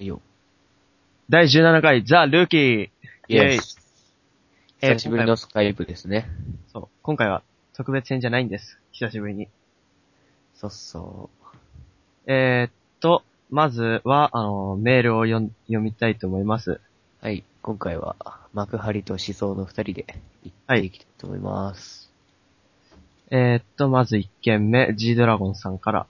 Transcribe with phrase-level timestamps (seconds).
[0.00, 0.22] いいよ。
[1.28, 3.60] 第17回ザ・ルーキーイェイ
[4.80, 6.26] えー久しぶりのスカイプですね。
[6.72, 7.42] そう、今回は
[7.74, 8.78] 特別編じゃないんです。
[8.92, 9.48] 久しぶりに。
[10.54, 11.28] そうそ
[12.26, 16.70] えー、っと、まずは、あの、メールを読みたいと思います。
[16.70, 16.80] う。
[17.20, 17.44] はい。
[17.60, 18.16] 今回は、
[18.54, 20.06] 幕張と思想の二人で
[20.44, 22.10] 行っていきたいと思います。
[23.30, 26.06] えー、っと、まず1件目、G ドラゴンさんから、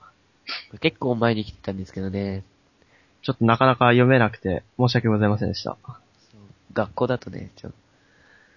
[0.81, 2.45] 結構前に来てたんですけどね、
[3.23, 5.77] ちょっとなかなか読めなくて、申し訳ございませんでした。
[6.73, 7.73] 学校だとね、ちょ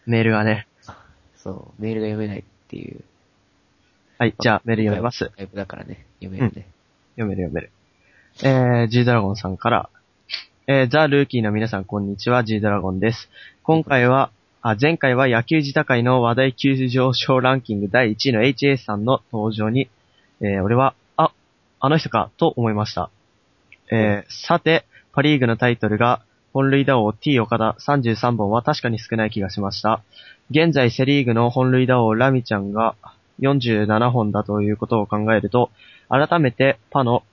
[0.05, 0.67] メールがね。
[1.35, 3.03] そう、メールが読めないっていう。
[4.17, 5.17] はい、じゃあメール読みます。
[5.17, 6.67] スカイプだからね、読めるね。
[7.15, 7.71] 読める読める。
[8.41, 9.89] えー、G ドラゴンさんから、
[10.67, 13.29] えー、ザ・ルーキーの皆さんこんにちは、G ドラゴンです。
[13.63, 19.89] 今回は、あ、前回は野球自他会の話題急上昇ランキング第1位の HA さんの登場に、
[20.39, 21.33] えー、俺は、あ、
[21.81, 23.09] あの人か、と思いました。
[23.91, 26.21] えー、さて、パリーグのタイトルが、
[26.53, 30.03] 本塁打王 T 岡田33本は確かに少ない気がしました。
[30.51, 32.95] 現在セリーグの本塁打王ラミちゃんが
[33.39, 35.71] 47本だということを考えると、
[36.09, 37.23] 改めてパの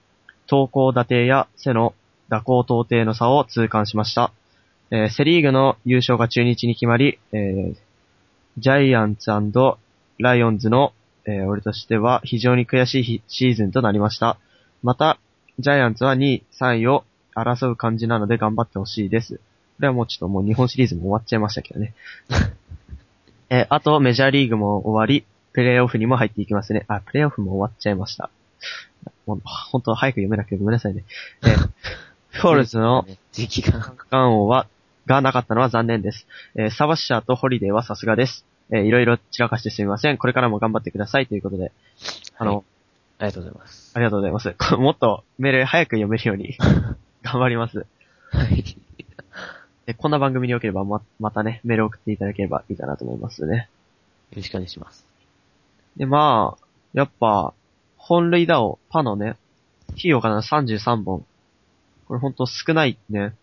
[0.47, 1.95] 投稿打定や背の
[2.29, 4.33] 打高投定の差を痛感しました。
[4.91, 7.77] えーセリーグの優勝が中日に決まり、えー
[8.59, 9.31] ジャイアンツ
[10.19, 10.93] ライオンズの、
[11.27, 14.39] えー俺としては非常に悔しいシーズンとなりました。
[14.83, 15.19] また、
[15.61, 19.37] ジャイアンツは2位、3位を争う感じなので頑張ってほしいです。
[19.37, 19.41] こ
[19.81, 21.95] れはもうちょっともう日本シリーズも終わっちゃいましたけどね。
[23.51, 26.85] えーあとメジャーリーグも終わり、プレイオフにも入っていきますね。
[26.89, 28.31] あ、プレイオフも終わっちゃいました。
[29.27, 31.05] もう本当早く読めなくてごめんなさいね。
[31.43, 31.71] えー
[32.33, 33.73] フォールズの時期が。
[33.83, 34.69] 三冠王は、
[35.07, 36.27] がなかったのは残念です。
[36.55, 38.45] えーサバッシャーとホリデーはさすがです。
[38.71, 40.17] えーいろいろ散らかしてすみません。
[40.17, 41.73] これからも頑張ってくださいということで。
[42.37, 42.65] あの、はい
[43.21, 43.93] ありがとうございます。
[43.95, 44.55] ありがとうございます。
[44.59, 46.57] こ もっとメール早く読めるように
[47.23, 47.87] 頑張ります。
[48.31, 48.65] はい。
[49.85, 53.69] でこんな番組によければま、またね、メール送っていただければいいかなと思いますね。
[54.31, 55.07] よろしくお願いします。
[55.97, 57.53] で、まあ、やっぱ、
[57.99, 59.37] 本塁打を、パのね、
[59.97, 61.27] T 岡田の33本。
[62.07, 63.35] これほんと少ないね。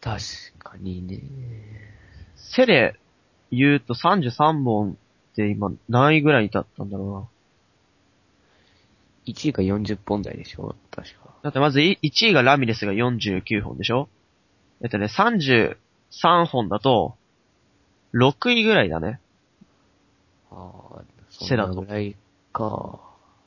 [0.00, 0.20] 確
[0.58, 1.20] かにね。
[2.34, 2.98] 背で
[3.52, 4.98] 言うと33本
[5.32, 7.28] って今何位ぐらいだったんだろうな。
[9.26, 11.34] 1位が40本台でしょ確か。
[11.42, 14.08] だってまず1位がラミレスが49本でしょ？
[14.82, 17.16] えっとね、33本だと、
[18.14, 19.20] 6位ぐらいだね。
[20.50, 22.16] ああ、セダとそんなぐらい
[22.52, 23.00] か。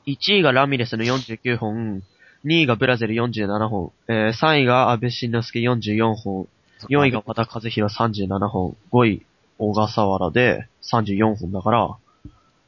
[0.06, 2.02] 1位がラミレスの49本、
[2.44, 6.48] 2位がブラゼル47本、えー3位が安倍晋之助44本、
[6.88, 9.26] 4位が和田和弘37本、5位
[9.58, 11.96] 小笠原で34本だから、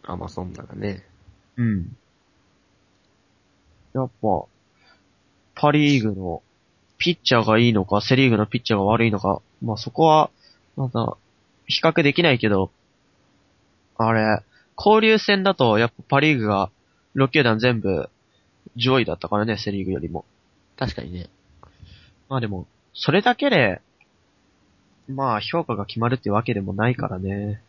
[0.02, 1.04] あ、まあそんなだね。
[1.56, 1.96] うん。
[3.94, 4.44] やっぱ、
[5.54, 6.42] パリーグの
[6.98, 10.30] ピッチャーがいいのか、セリーグのピッチャーが悪いのか、まあそこは、
[10.76, 11.16] まだ、
[11.66, 12.70] 比較できないけど、
[13.96, 14.42] あれ、
[14.76, 16.70] 交流戦だとやっぱパリーグが
[17.16, 18.08] 6球団全部
[18.76, 20.24] 上位だったからね、セリーグよりも。
[20.78, 21.28] 確かにね。
[22.28, 23.82] まあでも、それだけで、
[25.08, 27.62] まあ評価が決まるってわけでもないからね。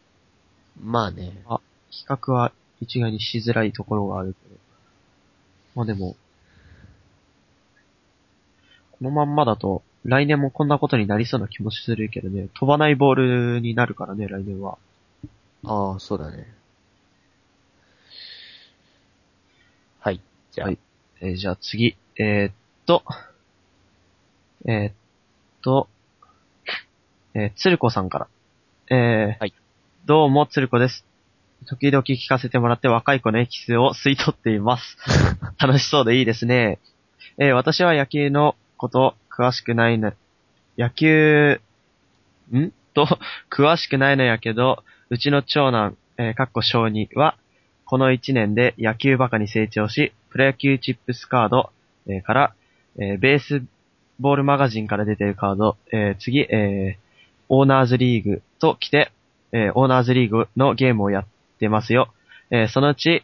[0.81, 1.43] まあね。
[1.89, 4.50] 比較は一概にしづらいところがあるけど。
[5.75, 6.15] まあでも、
[8.93, 13.15] このまんまだと、来年もこんなことになりそうな気もするけどね、飛ばないボー
[13.55, 14.77] ルになるからね、来年は。
[15.63, 16.47] ああ、そうだね。
[19.99, 20.21] はい。
[20.51, 20.79] じゃあ、はい
[21.21, 22.53] えーじゃあ次、えーっ
[22.87, 23.03] と、
[24.65, 24.93] えーっ
[25.61, 25.87] と、
[27.35, 28.27] えー、つるこさんから。
[28.89, 29.53] えーはい
[30.05, 31.05] どうも、つるこです。
[31.67, 34.97] 時々聞かせてもらって若い子のエキスを吸い取っています。
[35.59, 36.79] 楽しそうでいいですね。
[37.37, 40.13] えー私は野球のこと詳しくないな、
[40.77, 41.61] 野球、
[42.53, 42.71] ん？
[42.93, 43.07] と、
[43.49, 47.37] 詳しくないのやけど、うちの長男、えーかっこ小児は、
[47.85, 51.69] この1年で野球バカに成長し、プロ野球チップスカード、
[52.07, 52.53] えーから、
[52.97, 53.63] えーベース
[54.19, 57.11] ボールマガジンから出てるカード、えー次、えー
[57.53, 59.11] オーナーズリーグと来て、
[59.51, 61.25] えーオーナーズリーグのゲームをやっ
[61.61, 62.13] てますよ。
[62.49, 63.23] えーそのうち、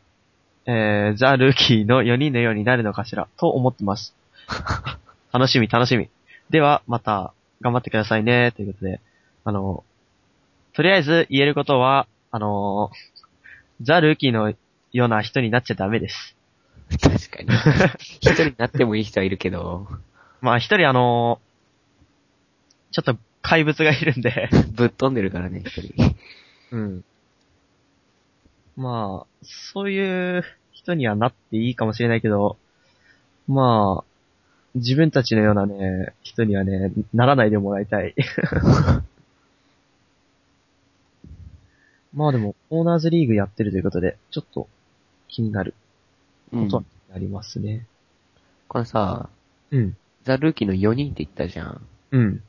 [0.65, 4.15] えーザ・ルーキーの4人のようになるのかしら、と思ってます。
[5.33, 6.09] 楽しみ、楽しみ。
[6.49, 9.01] では、また、頑張ってくださいね、ということで。
[9.43, 9.83] あの、
[10.73, 12.91] とりあえず言えることは、あの
[13.81, 14.53] ザ・ルーキーの
[14.91, 16.35] ような人になっちゃダメです。
[17.01, 17.49] 確かに。
[18.21, 19.87] 一人になってもいい人はいるけど、
[20.41, 21.39] まあ一人あの
[22.91, 26.15] ちょっと怪物がいるんで、ぶっ飛んでるからね、一人。
[26.71, 27.03] うん。
[28.77, 32.57] まあ、そういう人にはなっていいかもしれないけど、
[33.47, 34.07] まあ、
[34.75, 38.13] 自分たちのようなね、人にはね、ならないでもらいたい。
[42.13, 44.69] まあでも、オーナーズリーグやってるということで、ちょっと
[45.27, 45.73] 気になる
[46.51, 46.83] うんことは
[47.13, 47.85] ありますね。
[48.67, 49.29] これさ、
[49.71, 49.97] うん。
[50.23, 51.81] ザ・ルーキーの4人って言ったじゃん。
[52.11, 52.43] うん。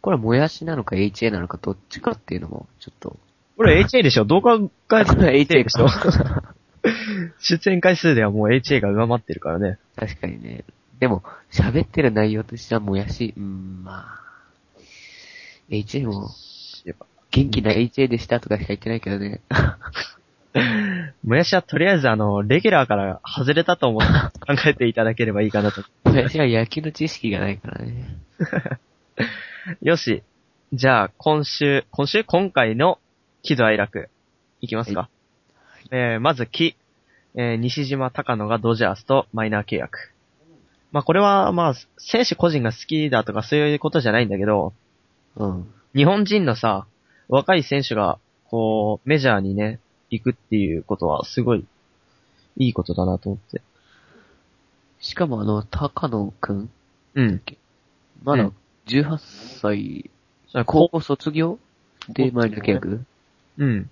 [0.00, 3.16] これもやしなのか HA なのかどっちかっていうのも、ちょっと。
[3.58, 4.24] これ HA でしょ？
[4.24, 5.88] 動画が HA でしょ
[7.42, 9.78] 出演回数ではもう HA が上回ってるからね。
[9.96, 10.62] 確かにね。
[11.00, 14.20] でも、喋ってる内容としてはもやし、うん、まあ。
[15.70, 16.30] HA も、
[17.32, 19.40] 元気な HA でしたとかしか言ってないけどね。
[21.24, 25.82] もやしはとりあえずあの、レギュラーから外れたと思って考えていただければいいかなと。
[26.04, 28.18] 私は野球の知識がないからね。
[29.82, 30.22] よし。
[30.72, 33.00] じゃあ、今週、今週今回の
[33.42, 34.08] 喜怒哀楽、
[34.60, 35.08] いきますか。
[35.90, 36.76] えー、まず、木。
[37.34, 40.12] えー、西島高野がドジャースとマイナー契約。
[40.90, 44.72] まあ、これは、まあ、選手個人が好きだとかそういうことじゃないんだけど、
[45.36, 45.72] うん。
[45.94, 46.86] 日本人のさ、
[47.28, 48.18] 若い選手が、
[48.50, 49.78] こう、メジャーにね、
[50.10, 51.64] 行くっていうことは、すごい、
[52.56, 53.62] いいことだなと思って。
[55.00, 56.70] しかもあの、高野くん？
[57.14, 57.42] うん。
[58.24, 58.52] まだうん
[58.86, 59.18] 18
[59.60, 60.10] 歳、
[60.50, 61.58] それ高校卒業？
[62.08, 63.04] でマイナー契約？
[63.58, 63.90] うん。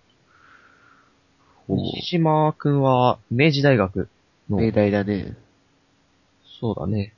[1.68, 4.08] お西島くんは、明治大学
[4.48, 5.36] の、命題だね。
[6.60, 7.12] そうだね。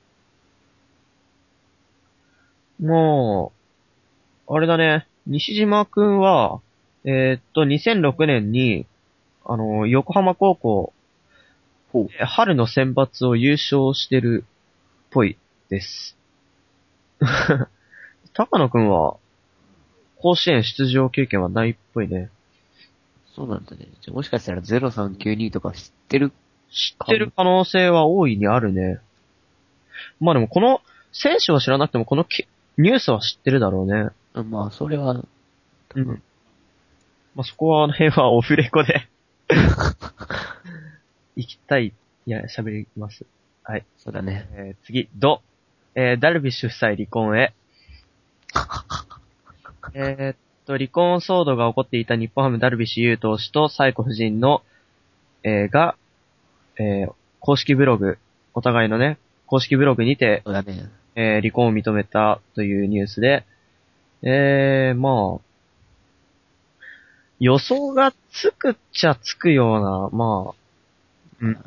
[2.80, 3.52] も
[4.48, 6.60] う、あれだね、西島くんは、
[7.04, 8.86] えーっと、2006年に、
[9.44, 10.92] あの、横浜高校、
[11.92, 12.08] ほう。
[12.20, 14.50] え春の選抜を優勝してるっ
[15.10, 15.36] ぽい
[15.68, 16.16] です。
[18.32, 19.16] 高野くんは、
[20.16, 22.30] 甲子園出場経験はないっぽいね。
[23.38, 23.86] そうなんだね。
[24.00, 26.32] じゃあもしかしたら0392とか知ってる
[26.72, 28.98] 知ってる可能性は大いにあるね。
[30.18, 30.80] まあでもこの
[31.12, 32.48] 選手は知らなくてもこのき
[32.78, 34.10] ニュースは知ってるだろうね。
[34.34, 35.24] あまあ、それは、
[35.94, 36.22] うん。
[37.36, 39.08] まあそこは、あの辺はオフレコで
[41.36, 41.92] 行きたい、
[42.26, 43.24] いや、喋ります。
[43.62, 43.86] はい。
[43.98, 44.48] そうだね。
[44.52, 45.42] えー、次、ド。
[45.94, 47.54] えー、ダルビッシュ夫妻離婚へ。
[49.94, 50.36] えーっ
[50.68, 54.62] と、離婚騒動が起こっていた日本ハムダルビッシュ有投手とサイコ夫人の、
[55.42, 55.96] えーが、
[56.78, 58.18] えー公式ブログ、
[58.52, 59.16] お互いのね、
[59.46, 60.90] 公式ブログにて、そうだね。
[61.14, 63.44] えー離婚を認めたというニュースで、
[64.22, 65.40] えー、まあ、
[67.40, 70.54] 予想がつくっちゃつくような、まあ、
[71.40, 71.58] うん。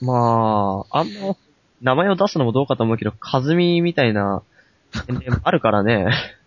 [0.00, 1.36] まあ、あんま、
[1.82, 4.42] 名前を出すのもどうかと思うけど、カズミみたいな、
[5.44, 6.37] あるからね。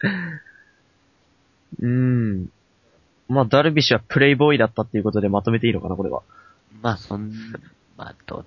[1.80, 2.50] うん。
[3.28, 6.22] まあ、ダルビッシュはプレイボーイだったっていうことでまとめていいのかな、これは。
[6.82, 7.30] まあ、そん、
[7.96, 8.44] まあ、どっ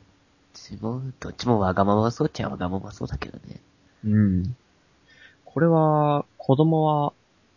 [0.53, 3.61] ちも、どっちもわがままそうっちゃわがままそうだけどね。
[4.05, 4.55] うん。
[5.45, 7.13] これは、子供は、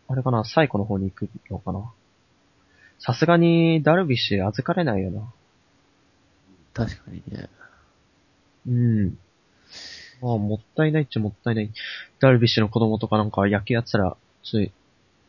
[0.09, 1.91] あれかな、サイコの方に行くのかな。
[2.99, 5.23] さすがに、ダルビッシュ預かれないよな。
[6.75, 7.49] 確かにね。
[8.69, 9.19] うん。
[10.23, 11.71] まあ、もったいないっちゃもったいない。
[12.21, 14.71] ダルビッシュの子供とかなんか野球やってたら、ちょっと、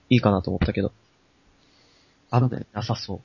[0.10, 0.92] いいかなと思ったけど。
[2.30, 3.22] あそうだよなさそう。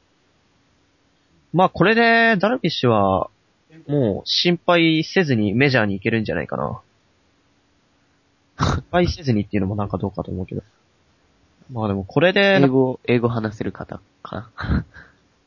[1.53, 3.31] まあ、これで、ダルビッシュは、
[3.87, 6.81] もう、心配せずにメジャーに行けるんじゃないかな。
[8.59, 10.63] 心配せずにっていうのもなんかどうかと思うけど。
[11.71, 14.85] まあでも、これで、英語、英語話せる方かな。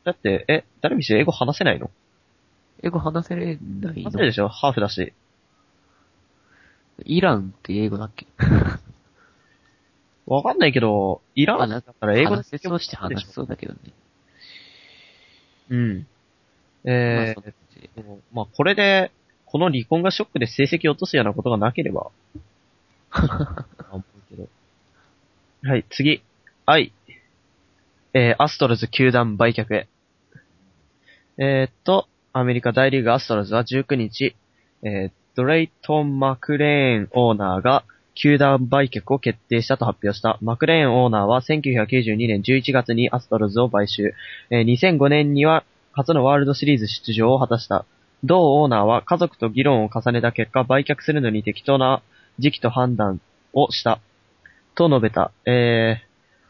[0.04, 1.90] だって、え、ダルビッシュ英語話せないの？
[2.82, 4.48] 英語話せれない話せるでのしょ？
[4.48, 5.12] ハーフだし。
[7.04, 8.26] イランって英語だっけ？
[10.26, 13.78] わかんないけど、イランだったら英語話せそうして話せそうだけどね。
[15.70, 16.06] うん。
[16.84, 17.42] えー、
[17.96, 19.12] でもまあこれで、
[19.44, 22.10] この離婚がショックで成績を落とすようなことがなければ。
[25.62, 26.22] はい、次。
[26.64, 26.92] 愛。
[28.14, 29.88] えー、アストロズ球団売却へ。
[31.38, 34.34] えーっと、アメリカ大リーグアストロズは19日、
[34.82, 40.38] えー、ドレイトン・マクレーンオーナーが球団売却を決定したと発表した。
[40.40, 44.14] マクレーンオーナーは1992年11月にアストロズを買収。
[44.50, 47.84] 2005年には初のワールドシリーズ出場を果たした。
[48.24, 52.02] 同オーナーは家族と議論を重ねた結果、売却するのに適当な
[52.38, 53.20] 時期と判断
[53.52, 54.00] をした。
[54.74, 55.32] と述べた。
[55.44, 56.00] え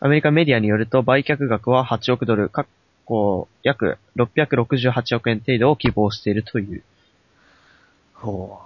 [0.01, 2.67] ー、アメリカメディアによると売却額は8億ドル、かっ
[3.05, 6.85] こ約668億円程度を希望しているという。
[8.15, 8.66] ほう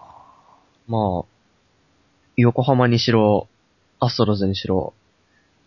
[0.90, 1.24] まあ、
[2.36, 3.46] 横浜にしろ、
[4.00, 4.92] アストロズにしろ、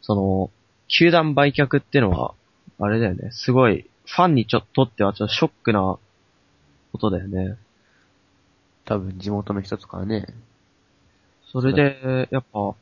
[0.02, 0.52] その、
[0.90, 2.34] 球団売却っていうのは、
[2.78, 3.32] あれだよね。
[3.32, 5.98] すごい、ファンにちょっとってはちょっとショックな
[6.92, 7.56] ことだよね。
[8.84, 10.28] 多分地元の人とかはね。
[11.54, 12.76] それで、やっぱ、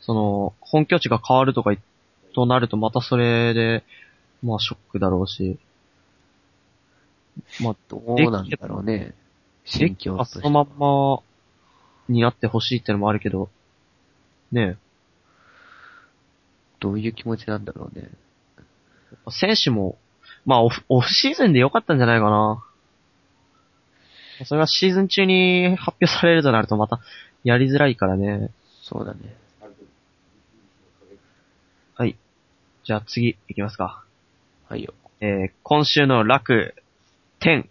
[0.00, 1.78] その、本拠地が変わるとかい、
[2.34, 3.84] となるとまたそれで、
[4.42, 5.60] まあショックだろうし、
[7.60, 9.14] まあ、どうなんだろうね。
[9.64, 11.22] 心境としてそのまんま、
[12.08, 13.48] になってほしいってのもあるけど、
[14.52, 14.76] ね
[16.80, 18.10] どういう気持ちなんだろうね。
[18.58, 19.96] え、選手も、
[20.44, 22.62] まあオフ、オフシーズンで良かったんじゃないかな。
[24.44, 27.00] それがシーズン中に発表されるとなるとまた、
[27.42, 28.50] やりづらいからね。
[28.82, 29.20] そうだね。
[31.94, 32.16] はい。
[32.84, 34.04] じゃあ次、いきますか。
[34.68, 34.92] はいよ。
[35.20, 36.74] えー、今週の楽、
[37.38, 37.68] 天。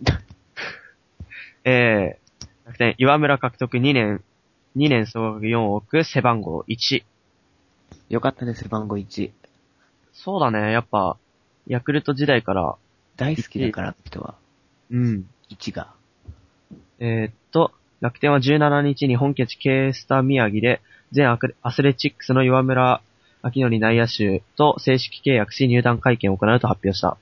[1.64, 2.23] えー、
[2.64, 4.24] 楽天、岩村獲得2年、
[4.76, 7.04] 2年総額4億、背番号1。
[8.08, 9.30] よかったね、背番号1。
[10.14, 11.18] そうだね、やっぱ、
[11.66, 12.76] ヤクルト時代から、
[13.16, 14.34] 大好きだから、人は。
[14.90, 15.28] うん。
[15.50, 15.92] 1が。
[17.00, 20.80] えーっと、楽天は17日に本拠地 K スタ宮城で、
[21.12, 23.02] 全アクアスレチックスの岩村
[23.42, 27.18] 明則内野手と正式契約し入団会見を行うと発表した。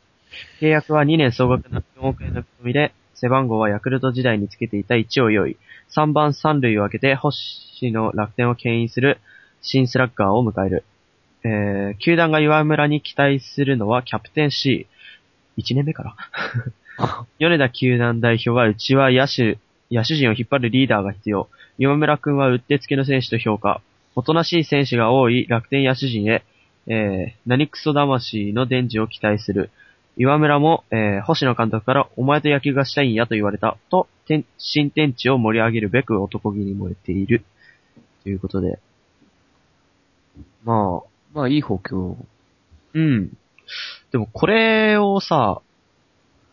[0.60, 5.56] 契約は2年総額の4億円の見込みで、背番号はヤクルト時代につけていた1を用意。
[5.94, 9.20] 3番3塁を開けて星の楽天を牽引する
[9.60, 10.84] 新スラッガーを迎える。
[11.44, 14.88] えー、球団が岩村に期待するのはキャプテン C。
[15.56, 16.16] 1年目から
[17.38, 21.48] 米田球団代表はうちは野手、野手陣を引っ張るリーダーが必要。
[21.78, 23.82] 岩村くんはうってつけの選手と評価。
[24.16, 26.42] おとなしい選手が多い楽天野手陣へ、
[26.88, 29.70] えー、何クソ魂の伝授を期待する。
[30.16, 33.78] 岩村も、えー、星野監督からお前と野球がしたいんやと言われた。
[33.90, 37.44] と、天新天地を盛り上げるべく男気に燃えている。
[38.22, 38.78] ということで。
[40.64, 42.16] まあ、まあ、いい補強。
[42.94, 43.36] うん。
[44.10, 45.62] でもこれをさ、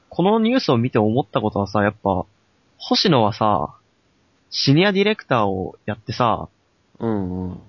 [0.10, 2.26] このニュースを見て思ったことはさ、やっぱ、
[2.78, 3.76] 星野はさ、
[4.50, 6.48] シニアディレクターをやってさ、
[7.00, 7.60] うんうん。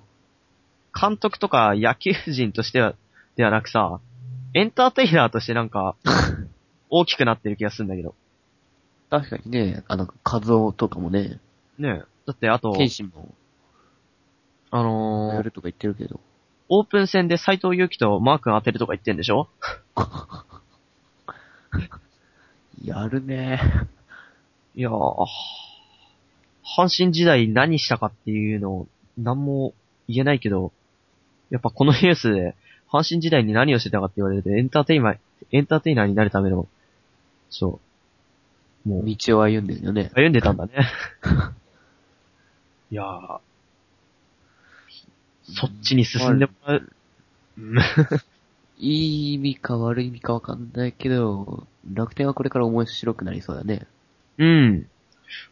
[0.99, 2.95] 監督とか野球人としては、
[3.37, 4.01] ではなくさ、
[4.55, 5.97] エンターテイナーとしてなんか、
[6.91, 8.15] 大きくなってる気がするんだけど。
[9.11, 11.41] 確かにね、あの、カズオとかもね、
[11.79, 12.03] ねえ。
[12.27, 13.35] だってあと、ケンシンも
[14.71, 16.21] あのーやるとか言ってるけど。
[16.69, 19.49] オープン戦で斎藤佑樹とマー君当てるとか言ってんでしょ？
[22.85, 23.61] やるね。
[24.77, 25.27] いやー、
[26.77, 28.89] 阪神時代何したかっていうのを
[29.19, 29.75] 何も
[30.09, 30.73] 言えないけど、
[31.51, 32.55] やっぱこのニュースで、
[32.93, 35.19] 阪神時代に何をしてたかって言われると、エンターテイマー、
[35.53, 36.67] エンターテイナーになるための、
[37.51, 37.81] そ
[38.85, 40.11] う、もう、道を歩んでるよね。
[40.15, 40.73] 歩んでたんだね。
[42.91, 43.39] いやー、
[45.45, 46.93] そっちに進んでもらう。
[47.59, 47.79] うん
[48.83, 53.87] いい意味か悪い意味かわかんないけど、楽天はこれから面白くなりそうだね。
[54.39, 54.87] うん。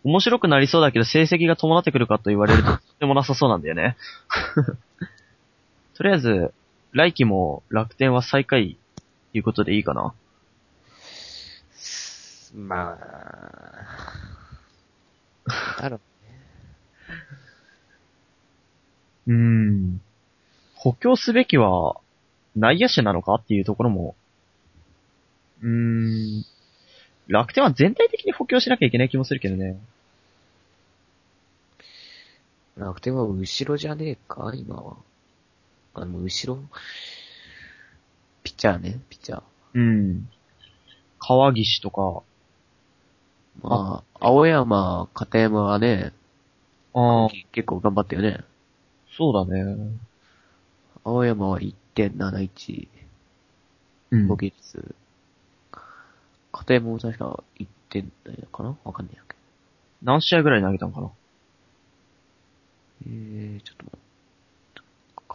[0.02, 3.97] 面白くなりそうだけど、成績が伴ってくるかと言われると、とてもなさそうなんだよね。
[5.95, 6.52] とりあえず、
[6.92, 8.78] 来季も楽天は最下位、
[9.33, 10.14] ということでいいかな？
[12.54, 12.99] ま
[15.47, 16.00] あ、だろ
[19.26, 20.00] う ーん。
[20.75, 22.00] 補強すべきは、
[22.57, 24.16] 内野手なのかっていうところも、
[25.62, 26.45] うーん。
[27.26, 29.78] 楽天は全体的に補強しなきゃいけない気もするけどね。
[32.76, 34.97] 楽天は後ろじゃねえか今は。
[35.99, 36.62] あ、でも後ろ？
[38.43, 39.43] ピッチャーね、ピッチャー。
[39.75, 40.28] うん。
[41.19, 42.23] 川岸とか、
[43.62, 46.12] まあ、青山、片山はね、
[46.95, 48.45] ああ、結構頑張ったよね。
[49.17, 49.76] そうだね。
[51.05, 52.88] 青山は1.71、
[54.11, 54.95] うん防御率。
[56.52, 58.76] 片山も確か1点台かな？
[58.85, 59.38] わかんないやけど。
[60.02, 61.11] 何試合ぐらい投げたのかな？
[63.07, 64.08] えー、ちょっと待って。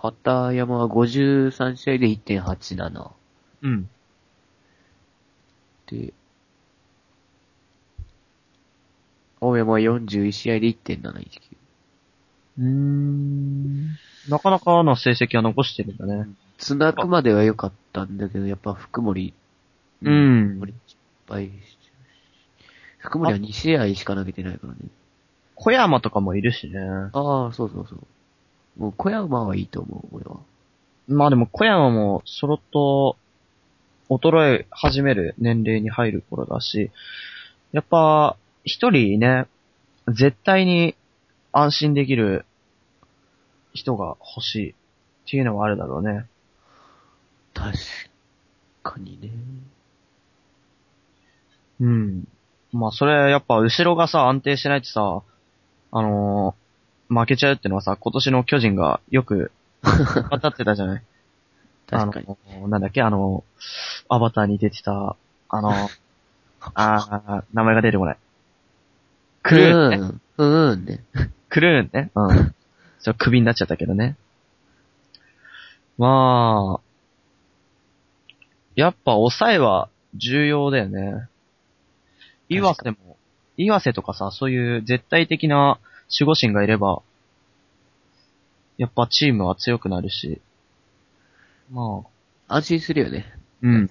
[0.04, 3.12] 片山は53試合で1.87。
[3.62, 3.90] うん。
[5.90, 6.14] で、
[9.40, 11.56] 青山は41試合で1.719。
[12.60, 13.88] うーん。
[14.28, 16.28] なかなかな成績は残してるんだね。
[16.58, 19.34] つなぐまでは良かったんだけど、やっぱ福森。
[20.02, 20.98] うん福森失
[21.30, 21.52] 敗
[22.98, 24.80] 福森は2試合しか投げてないからね。
[25.56, 26.78] 小山とかもいるしね。
[27.14, 28.00] ああ、そうそうそう。
[28.78, 30.38] もう小山はいいと思う、俺は。
[31.08, 33.18] まあでも小山もそろっと
[34.10, 36.92] 衰え始める年齢に入る頃だし、
[37.72, 39.48] やっぱ一人ね、
[40.08, 40.96] 絶対に
[41.52, 42.46] 安心できる
[43.74, 44.74] 人が欲しいっ
[45.30, 46.26] ていうのはあるだろうね。
[47.54, 47.78] 確
[48.82, 49.30] かにね。
[51.80, 52.28] うん。
[52.72, 55.22] まあそれやっぱ後ろがさ、安定してないとさ、
[55.92, 56.63] あのー
[57.14, 59.52] 負けちゃうってのはさ、今年の巨人がよく
[60.32, 61.02] 当たってたじゃない？
[61.90, 62.28] 確かに。
[62.52, 63.44] あの、なんだっけ、あの、
[64.10, 65.16] アバターに出てた、
[65.50, 65.72] あの、
[66.76, 68.18] あー、名前が出てこない。
[69.44, 69.98] クルーンね。
[70.38, 70.72] うん。
[70.72, 71.04] うんね。
[71.50, 72.12] クルーンね。
[72.16, 72.56] うん。
[73.00, 74.16] そう、クビになっちゃったけどね。
[75.98, 76.82] まあ、
[78.76, 81.28] やっぱ抑えは重要だよね。
[82.50, 83.18] 岩瀬も、
[83.58, 85.78] 岩瀬とかさ、そういう絶対的な
[86.10, 87.02] 守護神がいれば、
[88.78, 90.42] やっぱチームは強くなるし、
[91.72, 92.04] ま
[92.48, 93.26] あ、安心するよね。
[93.62, 93.90] うん。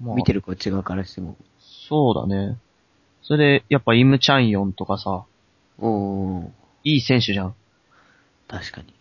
[0.00, 1.36] まあ見てるこっち側からしても。
[1.88, 2.56] そうだね。
[3.22, 5.24] それで、やっぱイムチャンヨンとかさ、
[5.78, 6.50] おー、
[6.84, 7.54] いい選手じゃん。
[8.48, 8.94] 確かに。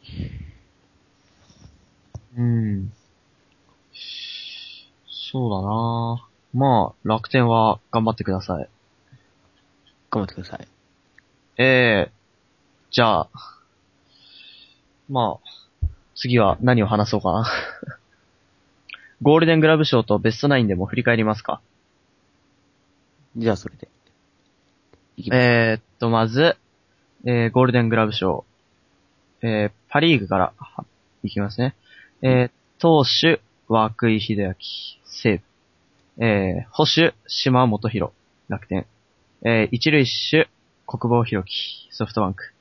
[2.37, 2.93] うん。
[5.31, 8.69] そうだなまあ、楽天は頑張ってください。
[10.09, 10.67] 頑張ってください。
[11.61, 12.11] ええ
[12.89, 13.29] じゃあ、
[15.09, 17.47] まあ、次は何を話そうかな。
[19.21, 21.59] ゴールデングラブ賞とベストナインでも振り返りますか。
[23.35, 23.89] じゃあそれで。
[25.33, 26.55] えー、っと、まず、
[27.25, 28.45] えー、ゴールデングラブ賞。
[29.41, 30.85] えー、パリーグからは、
[31.23, 31.75] いきますね。
[32.21, 34.55] えー、投手、涌井秀明、
[35.03, 35.41] 西
[36.17, 36.25] 武。
[36.25, 38.13] えー、保守、島本博、
[38.47, 38.85] 楽天。
[39.43, 40.47] えー、一塁手、
[40.89, 42.51] 国防弘樹、ソフトバンク。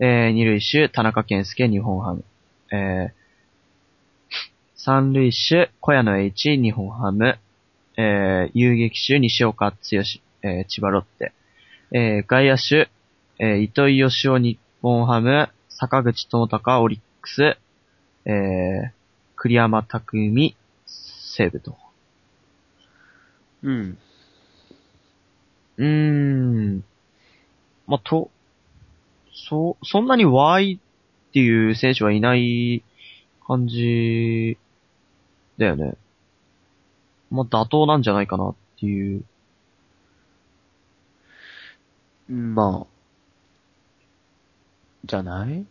[0.00, 2.24] えー、二塁手、田中健介、日本ハム。
[2.72, 4.30] えー、
[4.74, 7.38] 三塁手、小屋野 H、日本ハム。
[7.96, 9.76] えー、遊撃手、西岡剛、
[10.42, 11.32] えー、千葉ロッテ。
[11.92, 12.90] えー、外野手、
[13.38, 17.56] えー、糸井義雄日本ハム、坂口智隆オリックス、
[18.24, 18.90] えー、
[19.36, 21.76] 栗山匠西武と。
[23.62, 23.98] うん。
[25.76, 26.84] うーん。
[27.88, 28.30] まあ、と、
[29.32, 32.84] そ、そんなに Y っていう選手はいない
[33.46, 34.58] 感じ
[35.58, 35.94] だよね。
[37.30, 39.24] まあ、妥当なんじゃないかなっていう。
[42.30, 42.86] まあ。
[45.04, 45.64] じゃない？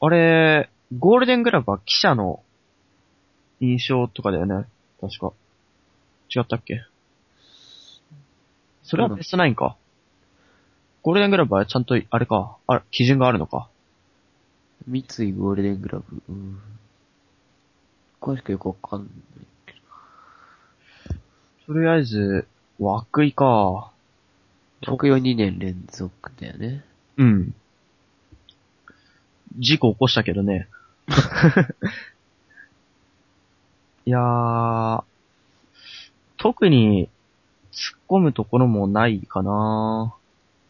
[0.00, 2.42] あれ、ゴールデングラブは記者の
[3.60, 4.66] 印象とかだよね。
[5.00, 5.32] 確か。
[6.28, 6.82] 違ったっけ？
[8.82, 9.76] それはベストナインか。
[11.02, 12.56] ゴールデングラブはちゃんと、あれか？
[12.66, 13.68] あ、基準があるのか？
[14.86, 16.22] 三井ゴールデングラブ。
[16.28, 16.60] うん。
[18.20, 19.10] 詳しくよくわかんない
[19.66, 19.74] け
[21.68, 21.74] ど。
[21.74, 22.46] とりあえず、
[22.80, 23.90] 涌井か。
[24.86, 26.84] 僕4 2年連続だよね。
[27.16, 27.54] うん。
[29.58, 30.68] 事故起こしたけどね。
[34.06, 35.02] いやー、
[36.36, 37.08] 特に
[37.72, 40.14] 突っ込むところもないかな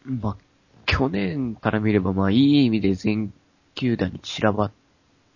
[0.09, 0.37] まあ、
[0.85, 3.31] 去年から見ればまあいい意味で全
[3.75, 4.71] 球団に散らばっ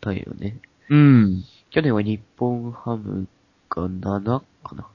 [0.02, 0.60] たよね。
[0.90, 1.44] うん。
[1.70, 3.28] 去年は日本ハム
[3.70, 4.88] が7かな。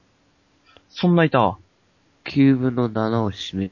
[0.89, 1.57] そんないた
[2.25, 3.71] ？9分の7を占め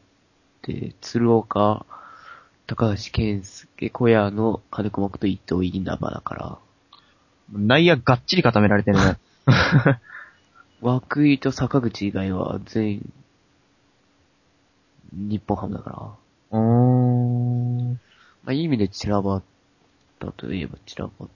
[0.62, 1.86] て、鶴岡、
[2.67, 6.58] 高橋健介、小屋の金子木と伊藤稲葉だから、
[7.52, 9.17] 内野がっちり固められてるね。
[10.82, 13.13] 涌井と坂口以外は全員、
[15.13, 16.17] 日本ハムだか
[16.52, 17.93] ら、うーん。
[17.93, 18.00] ま
[18.48, 19.43] あいい意味で散らばっ
[20.20, 21.30] たといえば散らばっ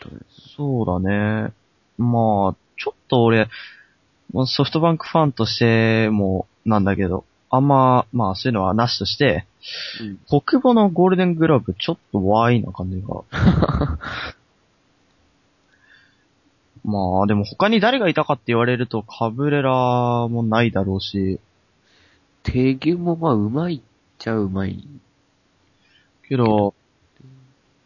[0.00, 0.20] たね。
[0.56, 1.52] そうだね。
[1.98, 3.48] まあ、ちょっと俺、
[4.32, 9.46] まあソフトバンクファンとしてもなんだけど、あんま、まあそういうのはなしとして、
[10.00, 10.04] う
[10.36, 10.40] ん。
[10.40, 13.22] 国母のゴールデングラブちょっとワイな感じが。
[16.84, 21.38] まあでも他に誰がいたかって言われるとカブレラもないだろうし、
[22.42, 23.80] 手牛もまあうまいっ
[24.18, 24.86] ちゃうまい。
[26.28, 26.74] けど、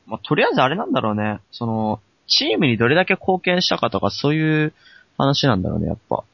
[0.07, 1.41] まあとりあえずあれなんだろうね。
[1.51, 4.73] その、チームにどれだけ貢献したかとかそういう
[5.19, 6.25] 話なんだろうね、やっぱ。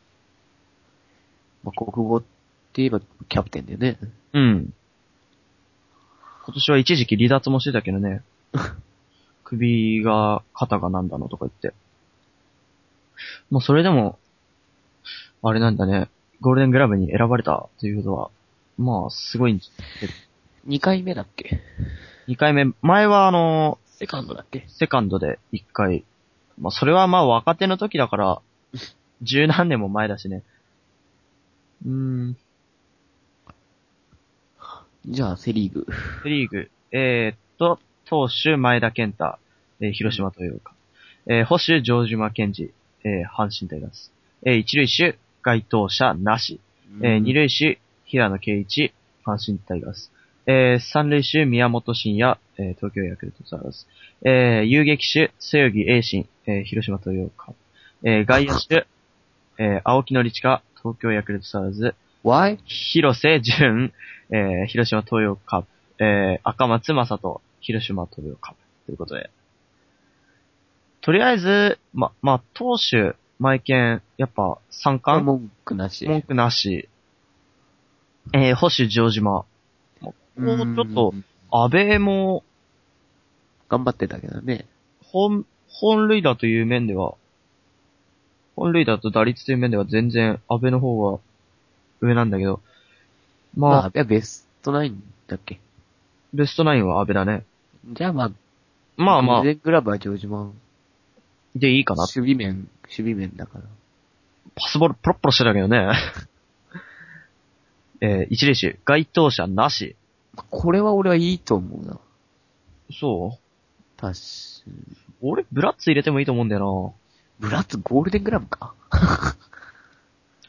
[1.65, 2.27] まあ国語って
[2.77, 3.99] 言えばキャプテンだよね。
[4.33, 4.75] うん。
[6.45, 8.23] 今年は一時期離脱もしてたけどね。
[9.45, 11.75] 首が、肩がなんだのとか言って。
[13.51, 14.19] もうそれでも、
[15.43, 16.09] あれなんだね。
[16.43, 18.31] ゴールデングラブに選ばれたということは、
[18.77, 19.61] まあ、すごいん
[20.67, 21.61] 2回目だっけ？
[22.27, 24.65] 二回目、前はあの、セカンドだっけ？
[24.69, 26.05] セカンドで一回。
[26.59, 28.43] まあ、それはまあ若手の時だから、
[29.23, 30.43] 十何年も前だしね。
[31.87, 32.37] うーん、
[35.07, 35.87] じゃあセリーグ。
[36.23, 39.37] セリーグ、えー、っと、投手前田健太、
[39.81, 40.75] えー広島というか、
[41.27, 42.73] えー、保守城島健治、
[43.05, 44.13] えー、阪神タイガース、
[44.45, 46.61] えー、一塁手、該当者なし。
[47.03, 48.93] えー二塁手、平野圭一、
[49.25, 50.13] 阪神タイガース。
[50.47, 53.87] えー三塁手、宮本慎也、えー東京ヤクルトスワローズ。
[54.25, 57.55] えー遊撃手、末木栄信、えー広島東洋カー
[58.03, 58.09] プ。
[58.09, 58.87] えー外野手、
[59.59, 61.95] えー青木のりちか、東京ヤクルトスワローズ。
[62.25, 62.59] Why?
[62.67, 63.93] 広瀬淳、
[64.31, 65.69] えー広島東洋カープ。
[66.05, 68.61] えー赤松正人、広島東洋カープ。
[68.87, 69.31] ということで。
[71.01, 75.25] とりあえず、ま、まあ、投手、前剣、やっぱ、三冠？
[75.25, 76.07] 文句なし。
[76.07, 76.89] 文句なし。
[78.33, 79.45] えー、星城島。
[80.01, 81.13] もうちょっと、
[81.51, 82.45] 安倍も、
[83.69, 84.67] 頑張ってたけどね。
[85.05, 87.15] 本、本塁打という面では、
[88.55, 91.19] 本塁打と打率という面では全然安倍の方が
[92.01, 92.61] 上なんだけど、
[93.57, 95.59] まあ、まあ、いやベストナインだっけ？
[96.33, 97.45] ベストナインは安倍だね。
[97.93, 98.31] じゃあまあ、
[98.97, 100.53] まあまあゴール、デングラブは城島。
[101.57, 102.03] でいいかな。
[102.03, 103.65] 守備面、守備面だから。
[104.55, 105.89] パスボールプロップロしてたけどね。
[108.01, 109.97] えー、一塁手、該当者なし。
[110.51, 111.99] これは俺はいいと思うな。
[112.91, 114.01] そう？
[114.01, 114.19] 確か
[115.21, 116.95] 俺、ブラッツ入れてもいいと思うんだよ
[117.39, 118.75] ブラッツゴールデングラブか？
[118.91, 119.37] な。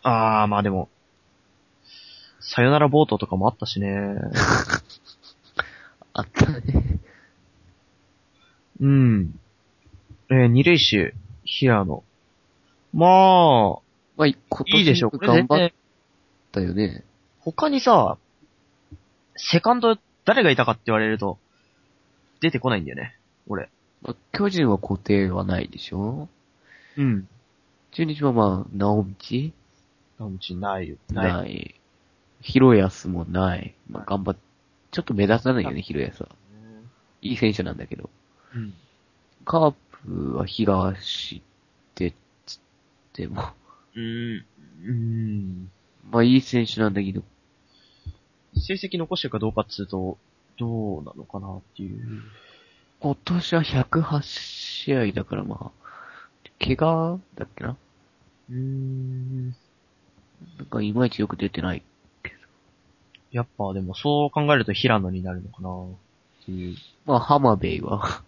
[0.42, 0.90] あー、まあでも、
[2.40, 3.90] さよならボートとかもあったしね。
[6.14, 7.00] あったね。
[8.82, 9.40] うん。
[10.30, 11.14] えー、二塁手、
[11.46, 12.04] 平野。
[12.94, 13.82] まあ、
[14.16, 15.10] まあ、今年いいでしょ。
[15.12, 15.72] これ頑張っ
[16.52, 17.04] たよね。
[17.40, 18.18] 他にさ、
[19.36, 21.40] セカンド誰がいたかって言われると、
[22.40, 23.18] 出てこないんだよね。
[23.48, 23.70] 俺。
[24.02, 26.30] まあ、巨人は固定はないでしょ
[26.98, 27.28] うん。
[27.92, 29.08] 中日はまあ、直道？
[30.26, 30.96] うちないよ。
[31.12, 31.76] ない。
[32.42, 33.74] 広安もない。
[33.90, 34.38] まあ、頑張っ、
[34.92, 36.30] ちょっと目立たないよね、広安は。
[37.22, 38.10] いい選手なんだけど。
[38.56, 38.74] うん。
[39.46, 39.74] カー
[40.06, 41.42] プは東
[43.14, 43.44] っても、
[43.96, 44.46] うん。
[44.84, 45.72] うん。
[46.10, 47.22] まあいい選手なんだけど、
[48.56, 50.18] 成績残してるかどうかっつうと、
[50.58, 52.22] どうなのかなっていう。
[53.00, 55.90] 今年は108試合だからまあ、
[56.60, 57.78] 怪我だっけな
[58.50, 59.48] うーん。
[59.48, 61.84] なんかいまいちよく出てない
[62.24, 62.36] けど。
[63.32, 66.76] やっぱでもそう考えると平野になるのかなっていう。
[67.06, 68.24] まあ浜辺は、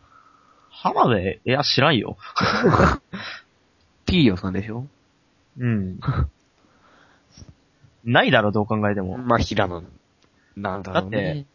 [0.69, 1.33] 浜辺？
[1.33, 2.17] いや、知らんよ。
[4.05, 4.85] ピーヨさんでしょ？
[5.57, 5.99] うん。
[8.03, 9.17] ないだろ、どう考えても。
[9.17, 9.83] まあ平野、
[10.55, 11.45] なんだろうね。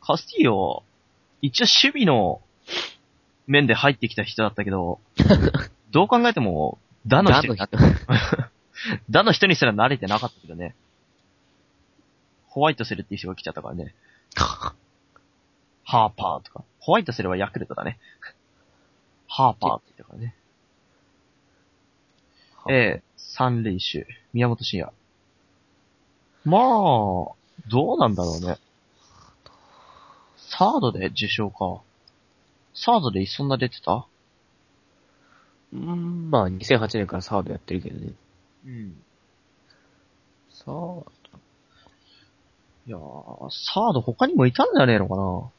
[0.00, 0.82] カスティーヨ、
[1.42, 2.40] 一応守備の
[3.46, 5.00] 面で入ってきた人だったけど、
[5.90, 7.68] どう考えても、打の人に、だ
[9.08, 10.74] 打 の人にすら慣れてなかったけどね。
[12.48, 13.94] ホワイトセルっていう人が来ちゃったからね。
[15.84, 16.64] ハーパーとか。
[16.80, 17.98] ホワイトセルはヤクルトだね。
[19.28, 20.34] ハーパーって言ったからね。
[22.70, 24.92] ええ三塁手、宮本慎也。
[26.44, 26.60] まあ、
[27.68, 28.58] どうなんだろうね。
[30.36, 31.82] サードで受賞か。
[32.74, 34.06] サードでそんな出てた？
[35.72, 38.12] うん、まあ2008年からサードやってるけどね。
[38.66, 39.02] うん。
[40.50, 40.70] さあ、
[42.86, 45.50] いやー、サード他にもいたんじゃねえのかな？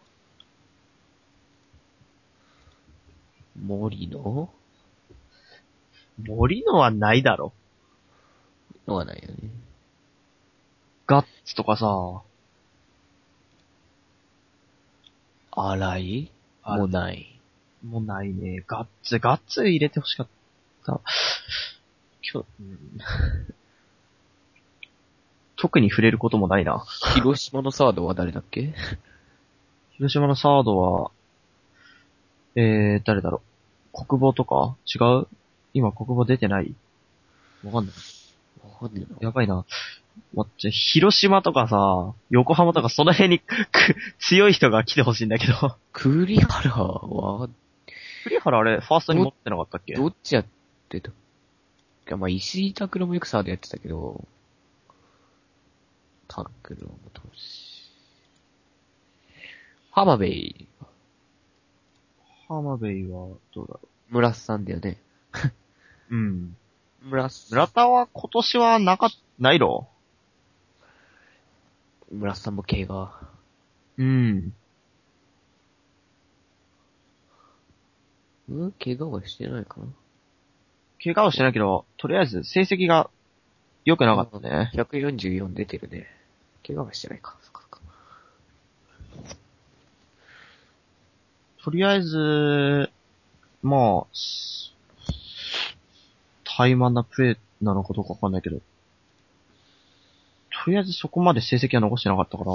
[3.66, 4.50] 森の
[6.26, 7.54] 森野はないだろ。
[8.88, 9.36] のはないよね。
[11.08, 12.22] ガッツとかさ、
[15.52, 16.32] 荒い？
[16.64, 17.40] あもうない。
[17.86, 18.64] もうないね。
[18.68, 20.28] ガッツ、ガッツ入れてほしかっ
[20.86, 21.02] た。
[22.32, 22.80] 今日、うん
[25.62, 26.86] 特に触れることもないな。
[27.16, 28.74] 広島のサードは誰だっけ？
[29.92, 31.12] 広島のサードは、
[32.56, 33.42] えー、誰だろ
[33.94, 34.06] う。
[34.06, 34.78] 国母とか？
[34.86, 35.28] 違う？
[35.74, 36.74] 今国母出てない？
[37.64, 37.96] わかんない。
[38.82, 39.06] わかんな。
[39.20, 39.66] やばいな。
[40.34, 43.46] まじゃ、広島とかさ、横浜とかその辺に く
[44.20, 45.78] 強い人が来てほしいんだけど。
[45.94, 47.50] 栗原は、
[48.24, 49.94] 栗原あれ、ファーストに持ってなかったっけ？
[49.96, 50.46] どっちやっ
[50.90, 51.10] てた？
[51.10, 51.14] い
[52.08, 54.28] やまあ、石井拓郎もよくサードやってたけど、
[56.28, 57.90] タックルは元し。
[59.92, 60.68] 浜辺、
[62.48, 63.80] 浜辺は、どうだろ
[64.10, 64.98] 村瀬さんだよね。
[66.10, 66.16] う。
[66.16, 66.56] うん。
[67.04, 69.88] 村瀬、村田は今年はなか、ないろ？
[72.12, 73.12] 村瀬さんも怪我。
[73.98, 74.54] うん。
[78.50, 78.72] うん？
[78.84, 79.88] 怪我はしてないかな？
[81.02, 83.10] 怪我はしてないけど、とりあえず成績が
[83.86, 84.72] 良くなかったね。
[84.74, 86.08] 144出てるね。
[86.68, 87.38] 怪我はしてないか。
[87.42, 87.80] そっかそっか
[91.64, 92.90] とりあえず、
[93.62, 94.69] まあ、し
[96.60, 98.58] 怠慢なプレーなのかどうかわかんないけど、
[100.66, 102.52] とりあえずそこまで成績は残してなかったから、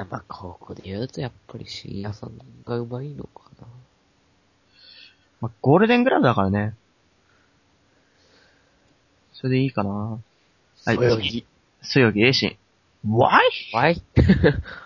[0.00, 3.66] あまあ、ここで言うとやっぱり深夜さんがうまいのかな。
[5.40, 6.76] まあ、ゴールデングラブだからね。
[9.32, 9.90] それでいいかな。
[9.90, 10.20] は
[10.92, 10.94] い。
[10.94, 11.44] そよぎ。
[11.82, 12.56] そよぎ A シン。
[13.10, 13.40] Why?
[13.74, 14.00] わい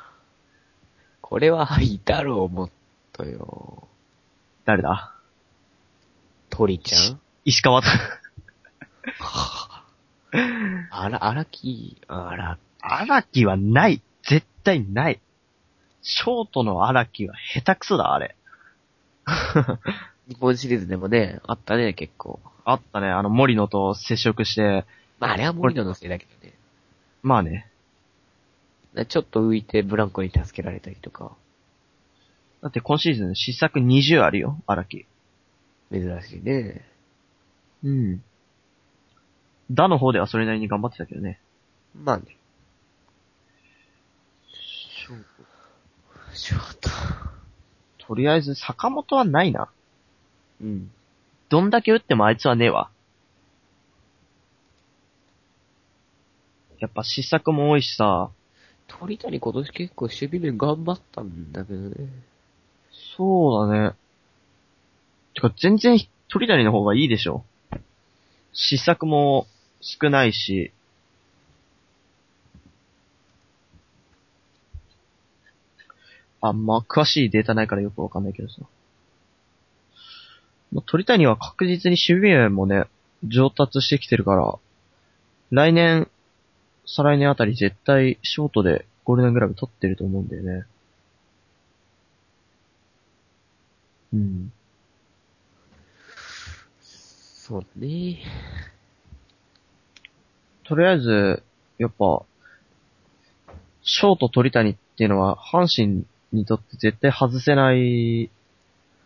[1.20, 2.70] これは、いたろう、もっ
[3.12, 3.86] とよ。
[4.64, 5.12] 誰だ？
[6.48, 7.20] 鳥ちゃん？
[7.44, 7.88] 石川と。
[10.90, 14.02] あら、荒木、あら、荒木はない。
[14.22, 15.20] 絶対ない。
[16.02, 18.36] ショートの荒木は下手くそだ、あれ。
[20.28, 22.40] 日本シリーズでもね、あったね、結構。
[22.64, 24.84] あったね、あの森野と接触して、
[25.20, 26.54] まあ、あれは森野のせいだけどね。
[27.22, 27.70] まあね。
[29.08, 31.36] ちょっと浮いてブランコに助けられたりとか、
[32.62, 35.06] だって今シーズン失策20あるよ、荒木。
[35.92, 36.84] 珍しいね。
[37.84, 38.22] うん。
[39.70, 41.40] 打の方ではそれなりに頑張ってたけどね。
[41.94, 42.24] まあね。
[46.34, 46.90] ちょっと。
[48.06, 49.68] とりあえず坂本はないな。
[50.60, 50.90] うん。
[51.48, 52.90] どんだけ打ってもあいつはねえわ。
[56.78, 58.30] やっぱ失策も多いしさ、
[58.86, 61.94] 鳥谷今年結構守備面頑張ったんだけどね。
[63.16, 63.94] そうだね。
[65.34, 65.98] てか全然
[66.28, 67.44] 鳥谷の方がいいでしょ。
[68.52, 69.46] 失策も
[69.80, 70.72] 少ないし、
[76.40, 78.60] あんま詳しいデータないからよくわかんないけどさ。
[80.72, 82.84] まあ鳥谷は確実に守備面もね、
[83.24, 84.58] 上達してきてるから、
[85.50, 86.08] 来年、
[86.86, 90.66] 再来年あたり絶対ショートでゴールデングラブ取ってると思うんだよね。
[94.12, 94.52] うん。
[96.80, 98.18] そうね。
[100.68, 101.42] とりあえず、
[101.78, 102.22] やっぱ、
[103.82, 108.30] ショート鳥谷っていうのは、阪神にとって絶対外せない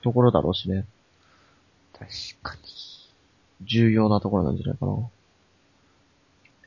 [0.03, 0.87] ところだろうしね。
[1.92, 2.09] 確
[2.42, 2.61] かに。
[3.62, 4.87] 重要なところなんじゃないか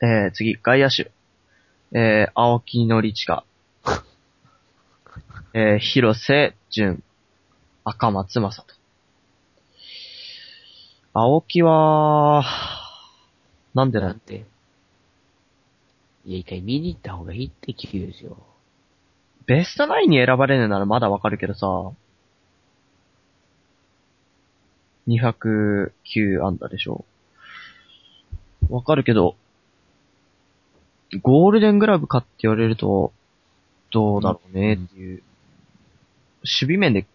[0.00, 0.26] な。
[0.26, 1.10] えー、次、外野手。
[1.92, 3.44] えー、青木のりちか。
[5.54, 7.02] えー、広瀬淳。
[7.82, 8.74] 赤松正人。
[11.12, 12.44] 青木は、
[13.74, 14.46] なんでだなんて。
[16.26, 18.36] いや、一回見に行った方がいいって球場。
[19.46, 21.66] ベストナインに選ばれるならまだわかるけどさ、
[25.06, 25.90] 209
[26.42, 27.04] 安打でしょ。
[28.70, 29.36] わかるけど、
[31.22, 33.12] ゴールデングラブかって言われると、
[33.90, 35.22] どうだろうねっていう、
[36.42, 37.06] 守備面で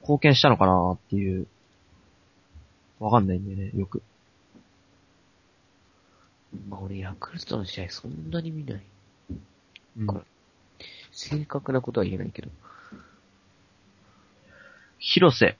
[0.00, 1.46] 貢献したのかなっていう、
[2.98, 4.02] わかんないんだよね、よく。
[6.68, 8.82] まあ俺、ヤクルトの試合そんなに見ない。
[9.98, 10.24] うん
[11.10, 12.48] 正確なことは言えないけど。
[14.98, 15.56] 広瀬。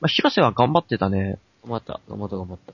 [0.00, 1.38] まあ、広瀬は頑張ってたね。
[1.64, 2.72] 頑張った、頑張った、頑張った。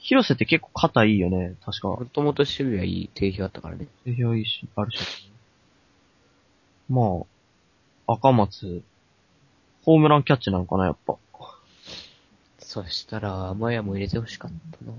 [0.00, 1.88] 広瀬って結構肩いいよね、確か。
[1.88, 3.86] もともと守備はいい定評あったからね。
[4.04, 5.30] 定評いいし、あるし。
[6.88, 7.02] ま
[8.06, 8.82] あ、赤松、
[9.84, 11.16] ホームランキャッチなのかな、やっぱ。
[12.58, 14.92] そしたら、マヤも入れてほしかったな。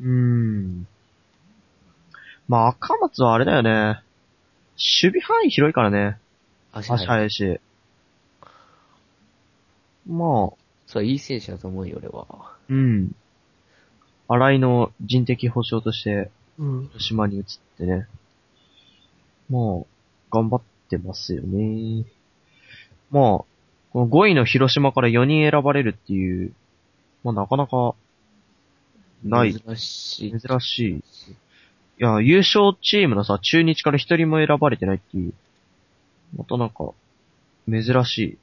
[0.00, 0.86] うーん。
[2.48, 4.02] まあ、赤松はあれだよね。
[4.76, 6.18] 守備範囲広いからね。
[6.72, 7.60] 足足速いし。
[10.08, 12.26] まあ、そう、いい選手だと思うよ、俺は。
[12.68, 13.14] うん。
[14.28, 16.86] 新井の人的保障として、うん。
[16.88, 17.44] 広島に移っ
[17.78, 18.06] てね。
[19.48, 19.84] まあ、
[20.30, 22.04] 頑張ってますよね。
[23.10, 23.46] まあ、こ
[23.94, 26.52] の5位の広島から4人選ばれるっていう、
[27.24, 27.94] まあなかなか、
[29.24, 30.40] ない、珍しい。
[30.40, 30.92] 珍しい。
[30.92, 31.02] い
[31.98, 35.34] や、優勝チームのさ、中日から1人も選ばれてないっていう、
[36.36, 36.92] またなんか、
[37.68, 38.38] 珍しい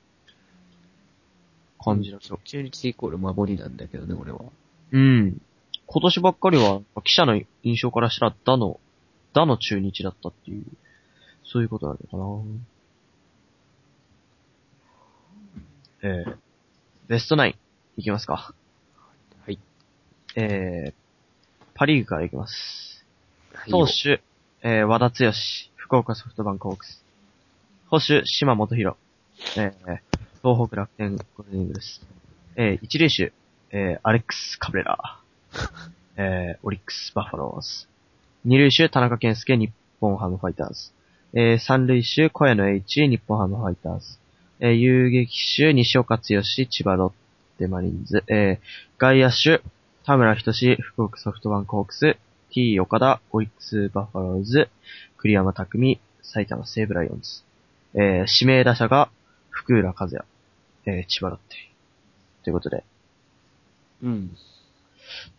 [1.83, 2.39] 感じだよ。
[2.43, 4.41] 中日イコール守りなんだけどね、俺は。
[4.91, 5.41] うん。
[5.85, 8.79] 今年ばっかりは、記者の印象からしたら、打の、
[9.33, 10.63] 打の中日だったっていう、
[11.43, 12.17] そういうことなのか
[16.03, 16.09] な。
[16.09, 16.37] えー、
[17.07, 17.55] ベストナイン、
[17.99, 18.53] いきますか。
[20.37, 20.49] はい。
[20.49, 20.93] えー、
[21.73, 23.05] パリーグからいきます。
[23.53, 24.21] はい投手、
[24.61, 25.31] えー、和田剛、
[25.75, 27.03] 福岡ソフトバンクホークス。
[27.89, 28.95] 捕手、島本博、
[29.57, 29.99] えー、
[30.43, 32.01] 東北楽天ゴールデンイーグルス。
[32.55, 33.33] えー、一塁手、
[33.71, 35.19] えー、アレックス・カブレラ。
[36.17, 37.87] えー、オリックス・バファローズ。
[38.45, 40.91] 二塁手、田中賢介、日本ハムファイターズ。
[41.33, 44.17] えー、三塁手、小谷野 栄一、日本ハムファイターズ。
[44.59, 48.23] えー、遊撃手、西岡剛、千葉ロッテマリーンズ。
[48.27, 49.61] えー、外野手、
[50.07, 52.15] 多村仁志、福岡ソフトバンクホークス。
[52.51, 54.69] T 岡田、オリックスバファローズ、
[55.17, 57.43] 栗山匠、埼玉西武ライオンズ。
[57.93, 59.09] えー、指名打者が
[59.49, 60.23] 福浦和也、
[60.85, 61.57] えー、千葉ロッテ。
[62.45, 62.85] ということで。
[64.01, 64.31] うん。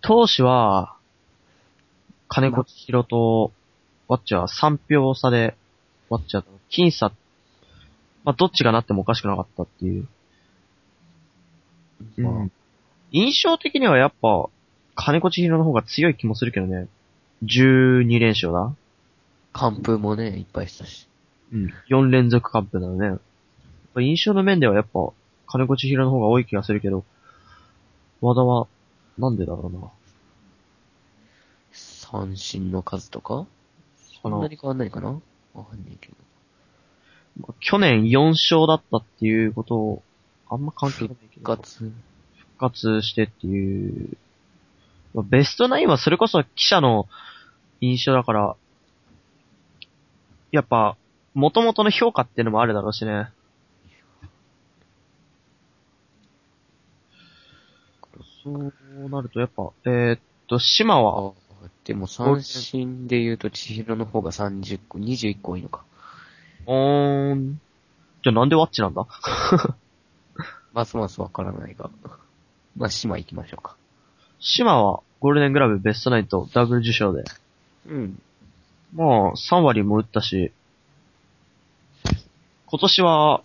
[0.02, 0.98] 投手は、
[2.28, 3.52] 金子千尋と、
[4.06, 5.56] ワッチャー3票差で、
[6.10, 7.10] ワッチャーと僅差、
[8.22, 10.06] まあ、どっちがなってもおかしくなかったっていう。
[12.18, 12.48] まあ
[13.10, 14.50] 印象的にはやっぱ、
[15.00, 16.88] 金子千尋の方が強い気もするけどね。
[17.44, 18.74] 12連勝だ。
[19.52, 21.08] 完封もね、いっぱいしたし。
[21.52, 21.72] うん。
[21.88, 23.18] 4連続カップなのね。
[23.96, 25.12] 印象の面ではやっぱ、
[25.46, 27.04] 金子千尋の方が多い気がするけど、
[28.20, 28.66] 和田は、
[29.18, 29.88] なんでだろうな。
[31.70, 33.46] 三振の数とか？
[34.20, 35.10] そんなに変わんないかな？
[35.54, 36.14] わかんないけど。
[37.40, 40.02] まあ去年4勝だったっていうことを、
[40.48, 41.54] あんま関係ないけど。
[41.54, 41.78] 復活。
[41.78, 41.92] 復
[42.58, 44.16] 活してっていう。
[45.14, 47.08] まあベストナインはそれこそ記者の
[47.80, 48.56] 印象だから、
[50.50, 50.96] やっぱ、
[51.34, 53.30] 元々の評価っていうのもあるだろうしね。
[58.42, 60.18] そうなるとやっぱ、えーっ
[60.48, 61.32] と、島は、あ
[61.84, 65.84] でも三振で言うと千尋の方が30個、21個多いのか。
[66.66, 67.60] おーん、
[68.22, 69.06] じゃあなんでワッチなんだ？
[70.72, 71.90] ますますわからないが。
[72.76, 73.77] まあ、島行きましょうか。
[74.40, 77.24] 島はゴールデングラブベストナインとダブル受賞で、
[77.86, 78.22] うん。
[78.94, 80.52] まあ、3割も打ったし、
[82.66, 83.42] 今年は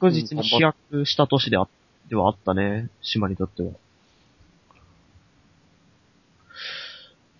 [0.00, 1.66] 確実に飛躍した年であ、
[2.08, 3.70] ではあったね、島にとっては。
[3.70, 3.72] い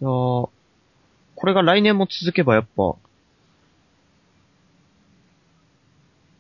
[0.01, 0.49] やー
[1.37, 2.97] これが来年も続けばやっぱ、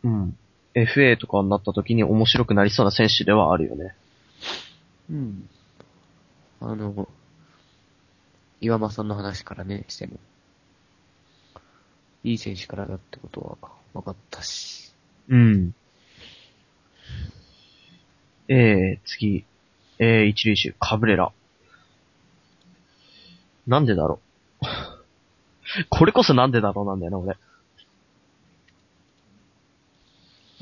[0.05, 0.37] うん、
[0.75, 3.95] FA とかになった時に面白くなりそうな選手ではあるよね。
[5.11, 5.49] うん。
[6.61, 7.09] あの、
[8.61, 10.19] 岩間さんの話からね、しても。
[12.23, 14.95] いい選手からだってことは分かったし。
[15.29, 15.75] うん。
[18.49, 19.45] えー、次。
[19.99, 21.33] えー、一塁手、カブレラ。
[23.67, 24.21] なんでだろ
[24.63, 24.65] う。
[25.89, 27.35] これこそなんでだろうなんだよな、俺。
[27.35, 27.39] だ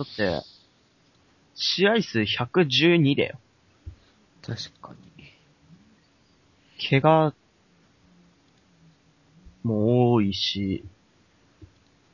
[0.04, 0.42] って、
[1.54, 3.38] 試合数112だよ。
[4.42, 5.11] 確かに。
[6.90, 7.34] 怪我
[9.62, 10.84] も多いし、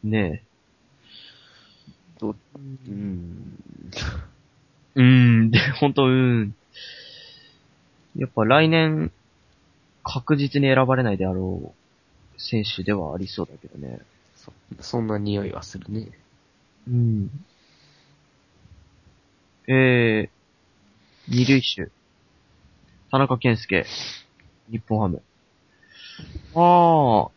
[0.04, 0.44] ね
[2.18, 3.59] ど、うん。
[3.94, 5.00] え。
[5.00, 5.04] うー
[5.44, 6.11] ん、で、ほんと、うー
[6.44, 6.54] ん。
[8.16, 9.12] やっぱ来年、
[10.02, 14.00] 確実に選ばれないであろう選手ではありそうだけどね。
[14.37, 16.09] そ、そんな匂いはするね。
[16.88, 17.31] うん。
[19.68, 20.31] えー、
[21.28, 21.90] 二塁手。
[23.11, 23.85] 田中健介。
[24.70, 25.22] 日本ハム。
[26.54, 27.31] ああ、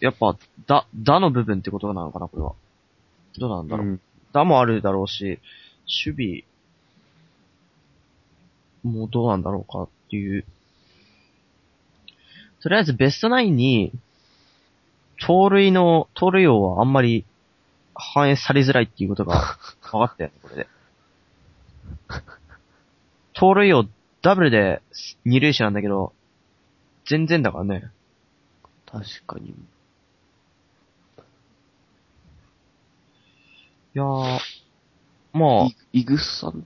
[0.00, 2.54] やっぱ、だ、だの部分ってことなのかな、これは。
[3.38, 3.86] どうなんだろう。
[3.86, 4.00] ん。
[4.32, 5.40] だもあるだろうし、
[6.06, 6.44] 守
[8.84, 10.44] 備もどうなんだろうかっていう。
[12.60, 13.92] とりあえずベストナインに、
[15.20, 17.24] 盗塁の、盗塁王はあんまり
[17.94, 20.68] 反映されづらいっていうことが 分かったよね、これで。
[23.32, 23.86] 盗塁王
[24.22, 24.82] ダブルで
[25.24, 26.12] 二塁手なんだけど、
[27.06, 27.90] 全然だからね。
[28.86, 29.50] 確かに。
[29.50, 29.52] い
[33.94, 34.38] やー、
[35.32, 36.64] まあ、い、イグさん、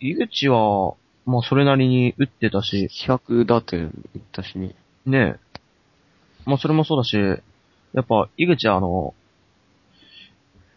[0.00, 0.94] 井口は、
[1.26, 4.74] まあそれなりに打ってたし、100打点いったしね。
[5.06, 5.60] ねえ。
[6.44, 9.14] まあそれもそうだし、やっぱ、井口はあの、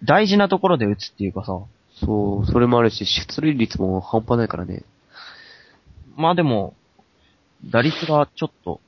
[0.03, 1.59] 大事なところで打つっていうかさ、
[2.05, 4.83] そう、それもあるし、出塁率も半端ないからね。
[6.15, 6.75] まあでも、
[7.65, 8.79] 打率がちょっと、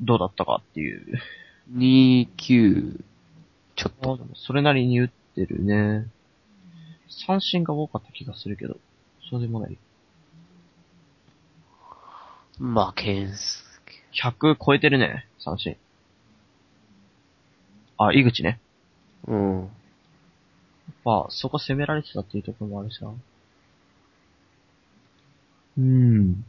[0.00, 1.20] どうだったかっていう。
[1.74, 3.00] 29、
[3.76, 4.18] ちょっと。
[4.34, 6.06] それなりに打ってるね。
[7.26, 8.76] 三振が多かった気がするけど、
[9.30, 9.76] そうでもない。
[12.58, 13.64] まあ、ケンス
[14.12, 15.76] 100超えてるね、三振。
[17.98, 18.60] あ、井口ね。
[19.26, 19.32] ケ。
[19.32, 19.70] うん。
[21.04, 23.12] まあ、そこ攻められてたっていうところもあるしな。
[25.78, 26.44] うん。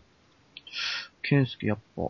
[1.30, 2.02] 健介やっぱ、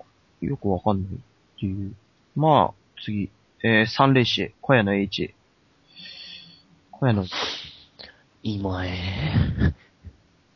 [0.41, 1.93] よくわかんないっていう。
[2.35, 3.29] まあ、次。
[3.61, 5.33] えー、三塁手、小屋の H。
[6.91, 7.25] 小屋の、う
[8.41, 8.93] 今へ。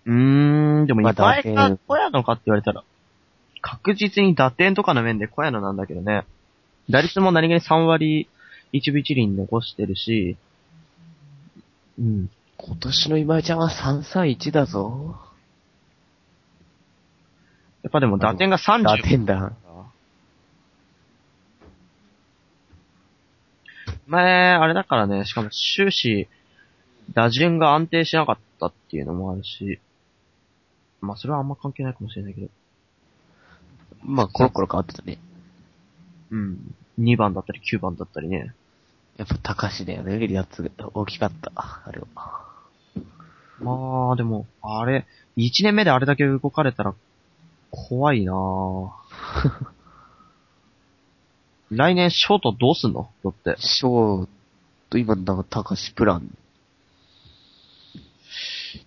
[0.08, 2.86] ーん、でもまあ今打点小屋のかって言われたら、
[3.62, 6.24] 確実に打点とかの面で小屋のなんだけどね。
[6.90, 8.30] 打率も何気に3割
[8.72, 10.38] 1分1厘残してるし、
[12.00, 12.30] うん。
[12.58, 15.18] 今年の今井ちゃんは331だぞ。
[17.84, 18.84] やっぱでも打点が30。
[18.84, 19.54] 打点だ。
[24.08, 26.28] 前、あれだからね、しかも終始、
[27.14, 29.80] 打順が安定しなかったっていうのもあるし、
[31.02, 32.50] まあそれはあんま関係ないかもしれないけど。
[34.04, 35.20] まあコロコロ変わってたね。
[36.32, 36.76] うん。
[37.00, 38.54] 2番だったり9番だったりね。
[39.18, 42.08] やっぱ高橋だよね、やつ大きかった、あれは。
[43.60, 45.06] まあでも、あれ、
[45.38, 46.96] 1年目であれだけ動かれたら
[47.76, 48.92] 怖いなぁ。
[51.72, 53.10] 来年ショートどうすんの？
[53.24, 53.56] だって。
[53.60, 54.30] ショー
[54.92, 56.38] ト、今のなんか高しプラン。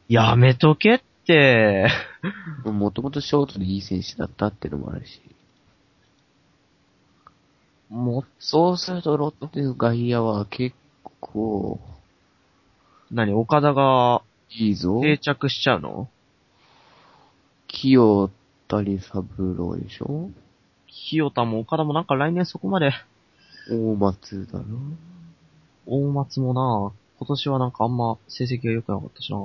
[0.09, 1.89] やめとけって。
[2.65, 5.21] もともとショートでいい選手だったっていうのもあるし。
[7.89, 10.77] もそうするとロッテの外野は結
[11.21, 11.81] 構、
[13.11, 15.01] う、何、岡田がいいぞ。
[15.03, 16.09] 定着しちゃうの？
[17.67, 18.31] 清
[18.69, 20.31] 谷三郎でしょ？
[20.89, 22.93] 清田も岡田もなんか来年そこまで、
[23.71, 24.65] 大松だろ
[25.87, 26.93] 大松もな。
[27.19, 29.39] 今年はなんかあんま成績が良くなかったしな。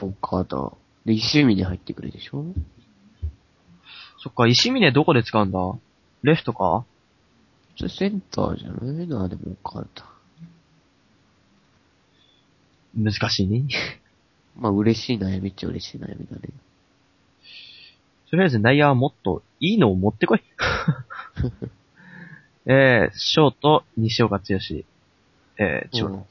[0.00, 0.72] 岡田。
[1.04, 2.44] で、石見に入ってくるでしょ？
[4.18, 5.58] そっか、石峰どこで使うんだ？
[6.22, 6.84] レフトか？
[7.76, 9.06] それセンターじゃない？
[9.06, 10.04] な、でも岡田。
[12.96, 13.64] 難しいね。
[14.58, 16.48] まあ嬉しい悩みっちゃ嬉しい悩みだね。
[18.36, 20.42] とりあえず内野はもっといいのを持ってこい。
[22.66, 24.44] えー、ショート、西岡剛。
[25.58, 26.24] えー、長うん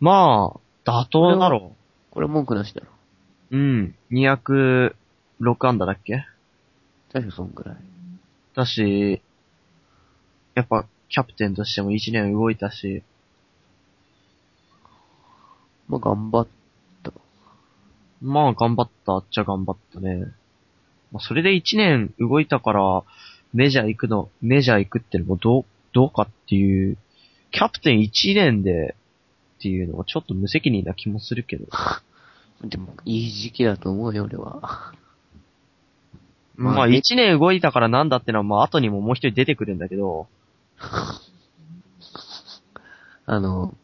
[0.00, 1.76] まあ、妥当だろ
[2.12, 2.86] これ文句なしだろ。
[3.50, 3.58] う。
[3.58, 3.94] うん。
[4.10, 4.94] 206
[5.66, 6.24] 安打だっけ？
[7.12, 7.76] 確かそんくらい。
[8.54, 9.20] だし、
[10.54, 13.02] やっぱ、キャプテンとしても1年動いたし、
[15.88, 16.46] まあ頑張っ
[17.02, 17.12] た。
[18.22, 20.32] まあ頑張ったっちゃ頑張ったね。
[21.12, 23.02] まあ、それで1年動いたから、
[23.54, 26.96] メジャー行くの、メジャー行くってのもどう、どうかっていう、
[27.52, 28.96] キャプテン1年で
[29.58, 31.66] っていうのはちょっと無責任な気もするけど。
[32.64, 34.92] でも、いい時期だと思うよ、俺は。
[36.56, 40.26] まあまあね1年動いたからなんだってのはまあ後にももう一人出てくるんだけど、
[43.26, 43.74] あの、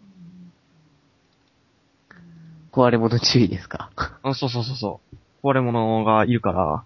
[2.72, 3.90] 壊れ物注意ですか？
[4.22, 5.00] あ そうそうそうそ
[5.42, 5.46] う。
[5.46, 6.84] 壊れ物がいるから。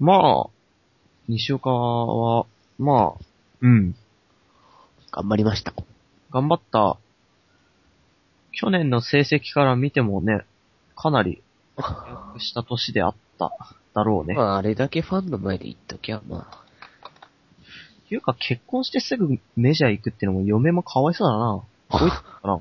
[0.00, 0.50] まあ、
[1.28, 2.46] 西岡は、
[2.78, 3.24] まあ、
[3.60, 3.94] うん、
[5.12, 5.74] 頑張りました。
[6.30, 6.96] 頑張った。
[8.52, 10.46] 去年の成績から見てもね、
[10.96, 11.42] かなり、
[12.38, 13.52] した年であった、
[13.94, 14.34] だろうね。
[14.34, 16.64] まあ、あれだけファンの前で言っときゃ、まあ。
[18.06, 21.62] っていうか結婚してすぐメジャー行くってのも嫁もかわいそうだな。
[21.90, 22.60] 置いてくかな。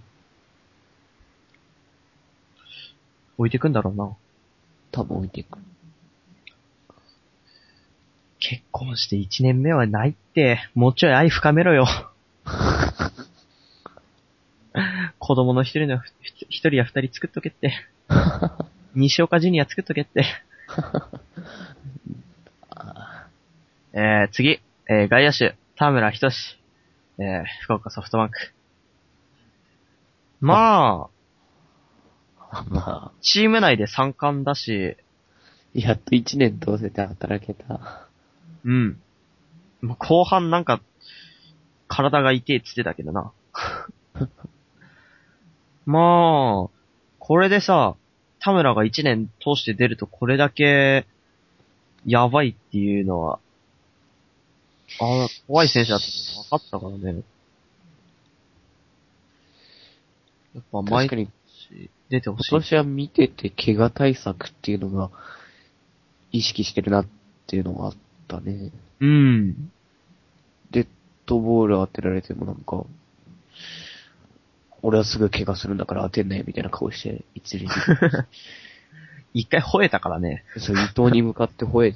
[3.37, 4.15] 置いてくんだろうな。
[4.91, 5.57] 多分置いていく。
[8.39, 11.85] 結婚して1年目はないって、もうちょい愛深めろよ。
[15.19, 17.73] 子供の一人の、一人や二人作っとけって。
[18.95, 20.25] 西岡ジュニア作っとけって。
[23.93, 26.57] えー、次、えー、外野手、田村仁志。
[27.17, 28.53] えー、福岡ソフトバンク。
[30.39, 31.09] ま
[32.51, 34.95] あ、まあ、チーム内で三冠だし、
[35.73, 38.08] やっと一年通せて働けた。
[38.65, 39.01] うん。
[39.81, 40.81] まあ後半なんか、
[41.87, 43.31] 体が痛いっつってたけどな。
[45.85, 46.69] まあ、
[47.17, 47.95] これでさ、
[48.39, 51.05] 田村が一年通して出るとこれだけ、
[52.05, 53.39] やばいっていうのは、
[54.99, 56.05] ああ、怖い選手だって
[56.35, 57.23] 分かったからね。
[60.55, 62.49] やっぱ毎確かに、日出てほしい。
[62.49, 65.11] 今年は見てて怪我対策っていうのが、
[66.31, 67.07] 意識してるなっ
[67.47, 67.95] ていうのがあっ
[68.29, 68.71] たね。
[69.01, 69.71] うん。
[70.71, 70.87] デッ
[71.25, 72.85] ドボール当てられてもなんか、
[74.81, 77.73] 俺はすぐ怪我するんだから当てんなよみたいな顔して、一塁に。
[79.33, 80.45] 一回吠えたからね。
[80.57, 81.95] そう、伊藤に向かって吠え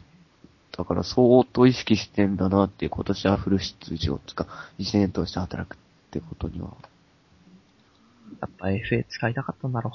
[0.71, 5.77] たから相当意識してんだなっていう今年はフル出場つか、一年通して働くっ
[6.11, 6.75] てことには。
[8.41, 9.91] やっぱ FA 使いたかったんだろ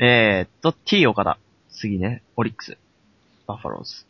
[0.00, 0.04] う。
[0.04, 1.38] えーっと、T 岡田。
[1.70, 2.76] 次ね、オリックス。
[3.46, 4.04] バファローズ。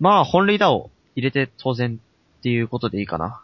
[0.00, 1.98] まあ、本塁打を入れて当然
[2.38, 3.42] っていうことでいいかな。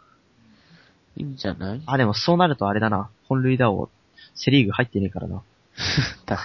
[1.15, 1.81] いいんじゃない？
[1.85, 3.09] あ、でもそうなるとあれだな。
[3.27, 3.89] 本塁打を
[4.35, 5.41] セリーグ入ってねえからな。
[6.25, 6.39] だ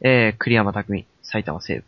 [0.00, 1.84] えー、栗山匠、埼玉西武。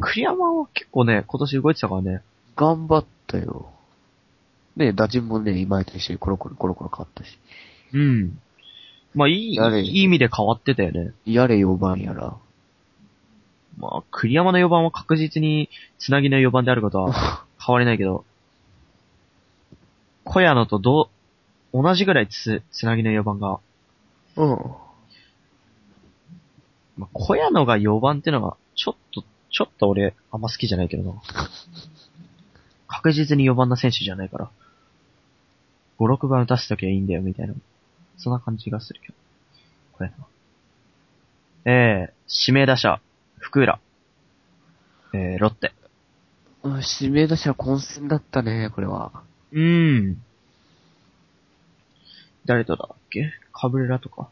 [0.00, 2.22] 栗山は結構ね、今年動いてたからね。
[2.56, 3.70] 頑張ったよ。
[4.76, 7.38] ね打順もね、今と一緒にコロコロコロコロ変わったし。
[7.92, 8.38] うん。
[9.14, 11.12] まあ、いい、やれいい意味で変わってたよね。
[11.24, 12.36] やれ4番やら。
[13.78, 15.68] まあ、栗山の4番は確実に
[15.98, 18.24] つなぎの4番であることは 変わりないけど、
[20.24, 21.10] 小屋野とど
[21.72, 23.60] う、同じぐらいつ、つなぎの4番が、
[24.36, 24.48] うん。
[26.96, 31.20] まあ、小屋野が4番ってのが、ちょっと、ちょっと俺、あんま好きじゃないけどな。
[32.86, 34.50] 確実に4番の選手じゃないから。
[35.98, 37.54] 5、6番打たせときゃいいんだよ、みたいな。
[38.16, 39.14] そんな感じがするけど。
[39.92, 40.16] これな。
[41.66, 42.12] えー、
[42.46, 43.00] 指名打者、
[43.44, 43.78] 福浦。
[45.12, 45.72] えー、ロッテ。
[46.62, 49.12] うん指名打者混戦だったね、これは。
[49.52, 50.22] うーん。
[52.46, 53.30] 誰とだっけ？
[53.52, 54.30] カブレラとか。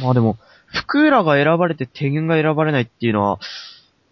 [0.00, 3.40] まあでも、福浦が選ばれて天元が選ばれないっていうのは、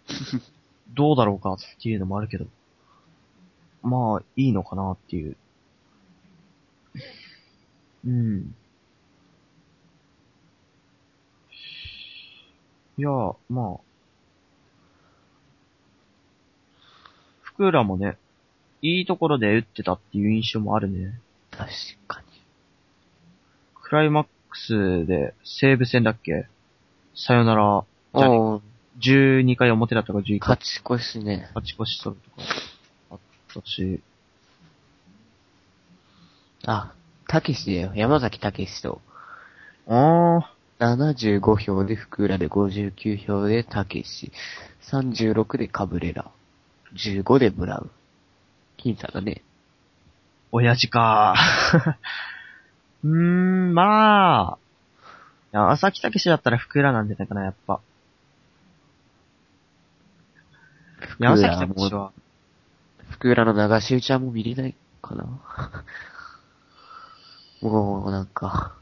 [0.93, 2.45] どうだろうかっていうのもあるけど。
[3.81, 5.37] まあ、いいのかなっていう。
[8.05, 8.55] うん。
[12.97, 13.09] いや、
[13.49, 13.79] まあ。
[17.41, 18.17] 福浦もね、
[18.81, 21.19] いいところで打ってたっていう印象もあるね。
[21.51, 21.69] 確
[22.07, 22.27] かに。
[23.75, 26.47] クライマックスで西武戦だっけ？
[27.15, 27.85] さよなら、
[28.15, 28.61] じゃあおー
[28.99, 31.49] 12回表だったか11回勝ち越しね。
[31.55, 32.47] 勝ち越し取るとか
[33.11, 33.19] あっ
[33.53, 34.01] たし、
[36.65, 36.93] あ、
[37.27, 37.91] たけしだよ。
[37.95, 39.01] 山崎たけしと。
[39.87, 44.31] あ75票で福浦で59票でたけし。
[44.83, 46.31] 36でカブレラ。
[46.95, 47.91] 15でブラウン。
[48.77, 49.41] 僅差だね。
[50.51, 51.35] 親父か
[53.03, 54.57] うーん、まあ、
[55.53, 57.81] いや朝木武だったら福浦なんじゃないかな、やっぱ。
[61.19, 62.11] 山崎武は、
[63.09, 65.25] 福浦の流し打ちはもう見れないかな。
[67.61, 68.76] もうなんか、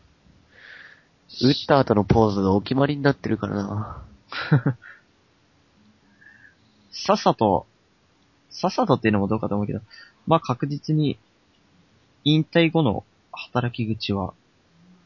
[1.42, 4.04] 打った後のポーズがお決まりになってるからな。
[6.92, 7.68] さっさと、
[8.50, 9.82] さっさとっていうのもどうかと思うけど、
[10.28, 11.20] まあ確実に、
[12.24, 14.34] 引退後の働き口は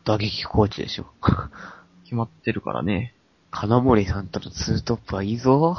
[0.05, 1.07] 打撃コーチでしょ。
[2.03, 3.13] 決まってるからね。
[3.51, 5.77] 金森さんとのツートップはいいぞ。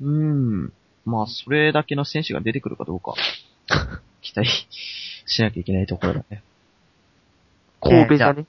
[0.00, 0.72] うーん。
[1.04, 3.14] まあ、それだけの選手が出てくるかどうか、
[4.22, 4.48] 期待
[5.26, 6.42] しなきゃいけないところだね。
[7.88, 8.46] 神戸だね。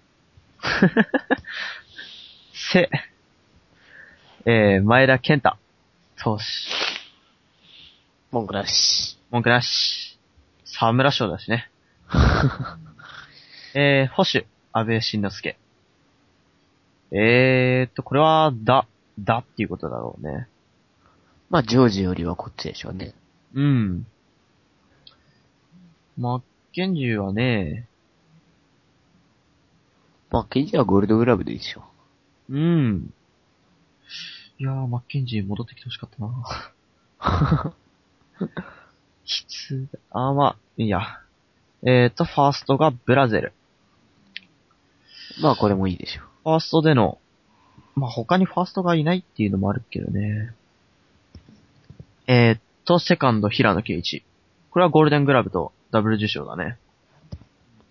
[2.53, 2.89] せ、
[4.45, 5.55] えー、前田健太、
[6.17, 6.43] 投手、
[8.31, 9.17] 文句なし。
[9.31, 10.19] 文句なし、
[10.65, 11.69] 沢村賞だしね。
[13.73, 15.57] えー、保守、安倍晋之助。
[17.11, 18.85] えーっと、これは、だ、
[19.19, 20.47] だっていうことだろうね。
[21.49, 23.13] まあ、ジョージよりはこっちでしょうね。
[23.53, 24.05] うん。
[26.17, 26.41] マッ
[26.73, 27.87] ケンジーはね、
[30.29, 31.83] まあ、ケンジはゴールドグラブでいいでしょ。
[32.49, 33.13] うん。
[34.59, 37.73] いやー、マッケンジー戻ってきてほしかったな。
[39.25, 39.99] きつだ。
[40.11, 41.01] あー、まあ、いいや。
[41.83, 43.53] えーと、ファーストがブラゼル。
[45.41, 47.19] まあ、これもいいでしょファーストでの、
[47.95, 50.53] まあ、他にファーストがいないっていうのもあるけどね。
[52.27, 54.23] えーと、セカンド、平野圭一。
[54.71, 56.77] これはゴールデングラブとダブル受賞だね。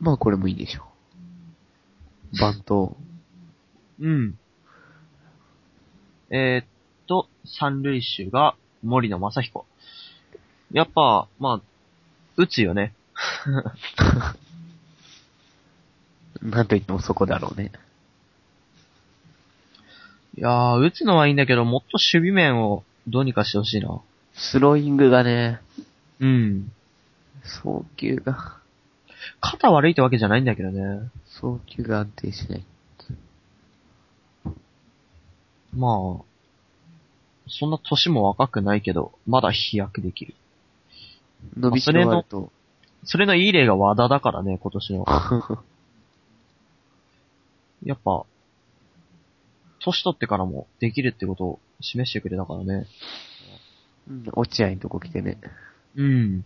[0.01, 0.05] う。
[0.05, 0.85] まあ、これもいいでしょ
[2.37, 2.41] う。
[2.41, 2.97] バント。
[4.01, 4.39] うん。
[6.31, 6.67] えーっ
[7.07, 9.67] と、三塁手が森野正彦。
[10.73, 11.61] やっぱ、まあ、
[12.37, 12.93] 打つよね。
[16.43, 17.73] なんと言ってもそこだろうね。
[20.37, 24.01] いやー、打つのはいいんだけど、もっと守備面をどうにかしてほしいな。
[24.35, 25.61] スローイングがね、
[26.21, 26.73] うん。
[27.43, 28.59] 送球が、
[29.41, 31.11] 肩悪いってわけじゃないんだけどね。
[31.25, 32.65] 送球が安定しない。
[35.75, 36.25] まあ、
[37.49, 40.35] そんな年も若くないけど、まだ飛躍できる。
[41.57, 42.51] 伸びしろがあると、
[43.05, 45.07] それのいい例が和田だからね、今年の。
[47.85, 48.25] やっぱ、
[49.81, 52.87] 年取ってからもできるってことを示してくれたからね。
[54.09, 55.39] うん落合のとこ来てね。
[55.97, 56.45] うん。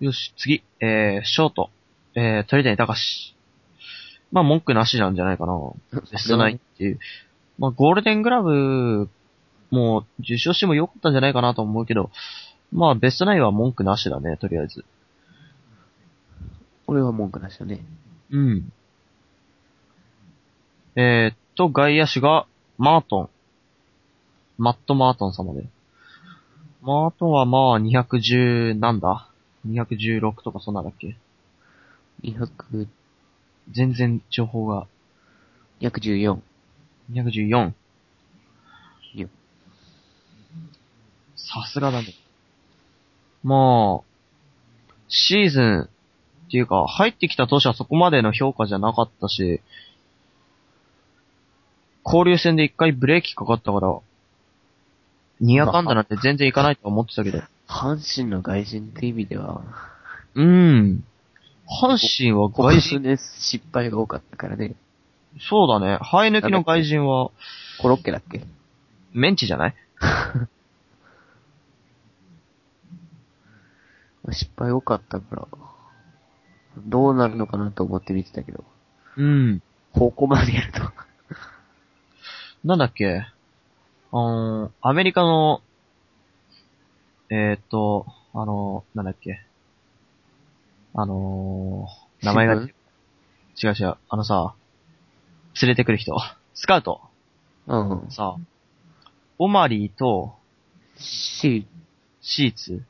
[0.00, 0.62] よし、次。
[0.80, 1.70] えー、ショート。
[2.14, 3.34] えー、鳥谷隆。
[4.30, 5.58] まあ、文句なしなんじゃないかな。
[6.12, 6.98] ベストナインっていう。
[7.58, 9.08] まあ、ゴールデングラブ、
[9.70, 12.10] もう、受賞してもよかったんじゃないかなと思うけど、
[12.72, 14.84] まあ、ベストナインは文句なしだね、とりあえず。
[16.86, 17.82] 俺は文句なしだね。
[18.30, 18.72] うん。
[20.96, 23.28] えー、っと、外野手が、マートン。
[24.58, 25.66] マット・マートン様で。
[26.82, 29.25] マートンはまあ、210、なんだ
[29.66, 31.16] ?216 とかそんなんだっけ
[32.22, 32.88] ？200、
[33.70, 34.86] 全然情報が
[35.80, 36.40] 214。
[37.10, 37.72] 214。
[39.14, 39.28] よ
[41.36, 42.08] さすがだね。
[43.42, 44.04] まあ、
[45.08, 45.88] シーズン、
[46.46, 49.60] っていうか、入ってきた当初はそこまでの評価じゃなかったし、
[52.04, 53.98] 交流戦で一回ブレーキかかったから、
[55.42, 57.42] 200安打なんて全然いかないと思ってたけど。
[57.68, 59.62] 阪神の外人って意味では、
[60.34, 61.04] うん。
[61.82, 64.74] 阪神はここ外人、数年失敗が多かったからね。
[65.40, 65.98] そうだね。
[66.00, 67.30] 生え抜きの外人は、
[67.80, 68.44] コロッケだっけ？
[69.12, 69.74] メンチじゃない？
[74.32, 75.46] 失敗多かったから、
[76.78, 78.64] どうなるのかなと思って見てたけど、
[79.16, 79.62] うん。
[79.92, 80.80] ここまでやると。
[82.64, 83.26] なんだっけ？
[84.12, 85.60] あのー、アメリカの、
[87.30, 89.40] えーっと、あのー、なんだっけ
[90.94, 92.68] あのー、名前が、違う
[93.78, 94.54] 違う、あのさ、
[95.60, 96.16] 連れてくる人、
[96.54, 97.00] スカウト、
[97.66, 98.10] うん。
[98.10, 98.36] さ、
[99.38, 100.34] オマリーと
[100.96, 101.66] シ
[102.20, 102.82] シーツ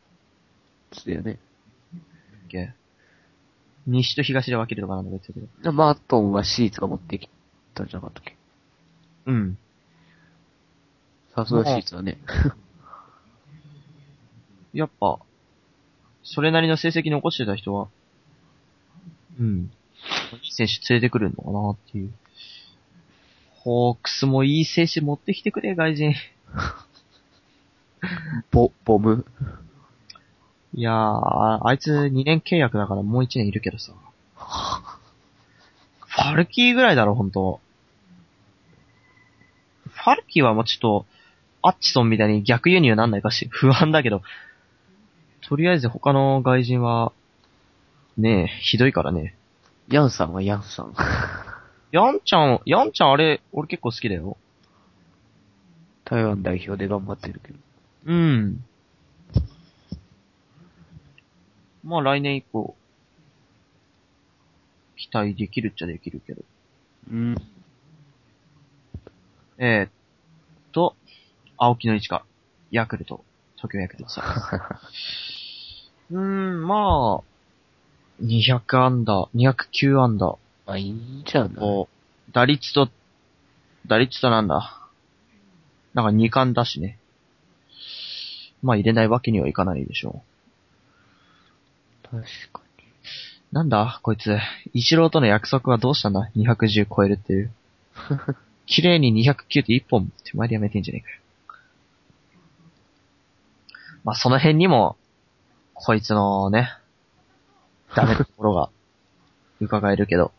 [0.93, 1.39] ーツだよね。
[2.49, 2.73] け
[3.87, 5.33] 西と東で分けるとかなんだけ
[5.63, 5.73] ど。
[5.73, 7.29] マートンはシーツが持ってき
[7.75, 8.37] たんじゃなかったっけ？
[9.27, 9.59] うん。
[11.35, 12.19] さすがシーツだね。
[14.77, 15.19] やっぱ、
[16.23, 17.89] それなりの成績残してた人は、
[19.41, 19.71] うん。
[20.43, 22.13] いい選手連れてくるのかなっていう。
[23.55, 26.15] ホークスもいい選手持ってきてくれ、外人。
[28.53, 29.25] ボ、ボム。
[30.75, 33.93] いやー、あいつ2年契約だからもう1年いるけどさ。
[36.01, 37.61] ファルキーぐらいだろ、ほんと。
[39.89, 41.07] ファルキーはもうちょっと、
[41.63, 44.23] アッチソンみたいに逆輸入なんないかし、不安だけど。
[45.49, 47.13] とりあえず他の外人は、
[48.17, 49.37] ねえ、ひどいからね。
[49.89, 50.93] ヤンさんはヤンさん。
[51.93, 54.37] ヤンちゃん、ヤンちゃんあれ、俺結構好きだよ。
[56.05, 57.59] 台湾代表で頑張ってるけど。
[58.07, 58.65] うん。
[61.85, 62.75] まあ来年以降、
[64.97, 66.43] 期待できるっちゃできるけど。
[67.13, 67.37] うん。
[69.59, 69.91] えー、っ
[70.73, 70.97] と、
[71.57, 72.27] 青木の一か、
[72.73, 73.25] ヤクルト、
[73.55, 74.81] 東京ヤクルトさ。
[76.11, 80.37] うーん、まあ、200アンダー、209アンダー。
[80.67, 82.89] まあいいんじゃないこう、打率と、
[83.87, 84.81] 打率となんだ。
[85.95, 86.99] なんか2冠だしね。
[88.63, 90.23] まあ入れないわけにはいかないでしょ
[92.03, 92.67] 確かう。
[93.55, 94.39] なんだこいつ、
[94.75, 97.51] 一郎との約束はどうしたんだ ?210 超えるっていう。
[98.67, 101.21] 綺麗に209って1本手前でやめてんじゃねえかよ。
[104.05, 104.97] まあその辺にも、
[105.79, 106.71] こいつのね、
[107.95, 108.71] ダメなところが
[109.61, 110.33] 伺えるけど。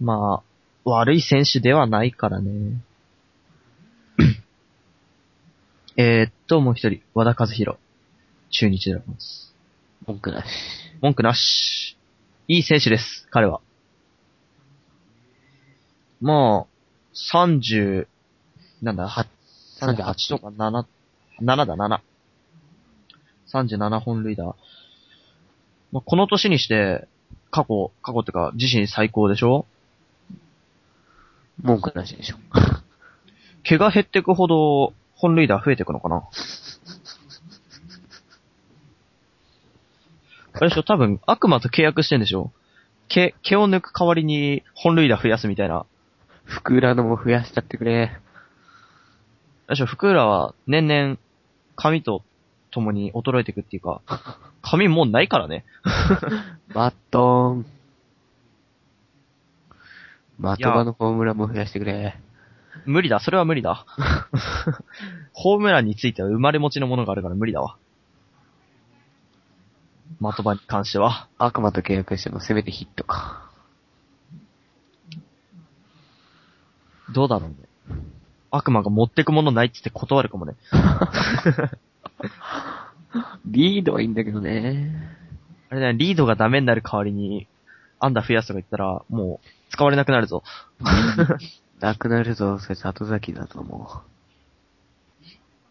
[0.00, 2.80] まあ、悪い選手ではないからね。
[5.96, 7.78] えーっと、もう一人、和田和弘。
[8.50, 9.26] 中日ドラゴンズ。
[10.02, 10.06] に。
[10.06, 10.46] 文句なし。
[11.00, 11.96] 文句なし。
[12.46, 13.60] いい選手です、彼は。
[16.20, 16.66] まあ、
[17.34, 18.06] 30、
[18.82, 19.26] なんだ、は
[19.80, 20.86] 38とか7、
[21.40, 22.00] 7だ、7。
[23.52, 24.56] 37本塁打。
[25.92, 27.06] まあ、この年にして、
[27.50, 29.66] 過去、過去ってか、自身最高でしょ？
[31.62, 32.36] 文句なしでしょ。
[33.62, 36.28] 毛が減ってくほど、本塁打増えてくのかな？
[40.52, 40.82] あれでしょ？
[40.82, 42.50] 多分、悪魔と契約してんでしょ？
[43.08, 45.86] 毛、毛を抜く代わりに本塁打増やすみたいな。
[46.44, 48.12] 福浦のも増やしちゃってくれ。
[49.68, 49.86] あれでしょ？
[49.86, 51.16] 福浦は年々、
[51.76, 52.22] 髪と
[52.76, 54.02] 共に衰えていくっていうか、
[54.60, 55.64] 髪もうないからね。
[56.74, 57.66] マットン。
[60.56, 62.20] 的場のホームランも増やしてくれ。
[62.84, 63.86] 無理だ、それは無理だ。
[65.32, 67.78] ホームランについては生まれ持ちのものがあるから無理だわ。
[70.20, 71.28] 的場に関しては。
[71.38, 73.50] 悪魔と契約してもせめてヒットか。
[77.14, 77.56] どうだろうね。
[78.50, 80.56] 悪魔が持ってくものないっつって断るかもね。
[83.46, 85.16] リードはいいんだけどね。
[85.68, 87.46] あれだね、リードがダメになる代わりに、
[87.98, 90.42] アンダー増やすとか言ったら、もう、使われなくなるぞ。
[91.80, 94.02] なくなるぞ、それ里崎だと思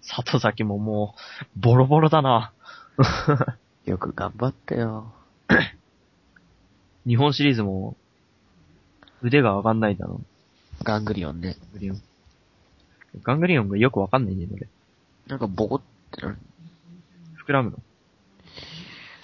[0.01, 1.15] 里崎もも
[1.57, 2.51] う、ボロボロだな。
[2.97, 3.89] う。
[3.89, 5.13] よく頑張ったよ。
[7.07, 7.95] 日本シリーズも、
[9.21, 10.21] 腕が上がんないんだろ
[10.83, 11.55] ガングリオンね。
[11.59, 12.01] ガングリオン。
[13.23, 14.67] ガングリオンがよくわかんないね、俺。
[15.27, 15.81] なんかボコっ
[16.15, 16.37] てなる。
[17.47, 17.77] 膨らむの？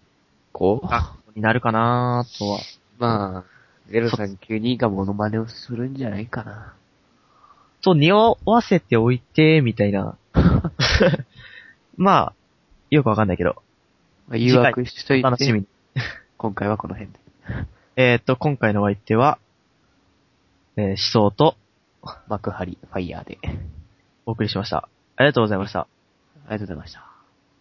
[0.52, 0.80] 校？
[0.84, 2.60] ー、学校になるかなとは。
[2.98, 3.44] まあ、
[3.90, 6.74] 0392がモノマネをするんじゃないかな。
[7.82, 10.16] と、匂わせておいて、みたいな。
[11.96, 12.32] まあ、
[12.90, 13.62] よくわかんないけど、
[14.28, 15.66] まあ、誘惑しといて、楽しみに。
[16.36, 17.18] 今回はこの辺で。
[17.96, 19.38] えーっと、今回のお相手は、
[20.76, 21.56] えー、思想と
[22.28, 23.38] 幕張、ファイヤーで。
[24.26, 24.88] お送りしました。
[25.16, 25.80] ありがとうございました。
[25.80, 25.86] あ
[26.46, 27.11] りがとうございました。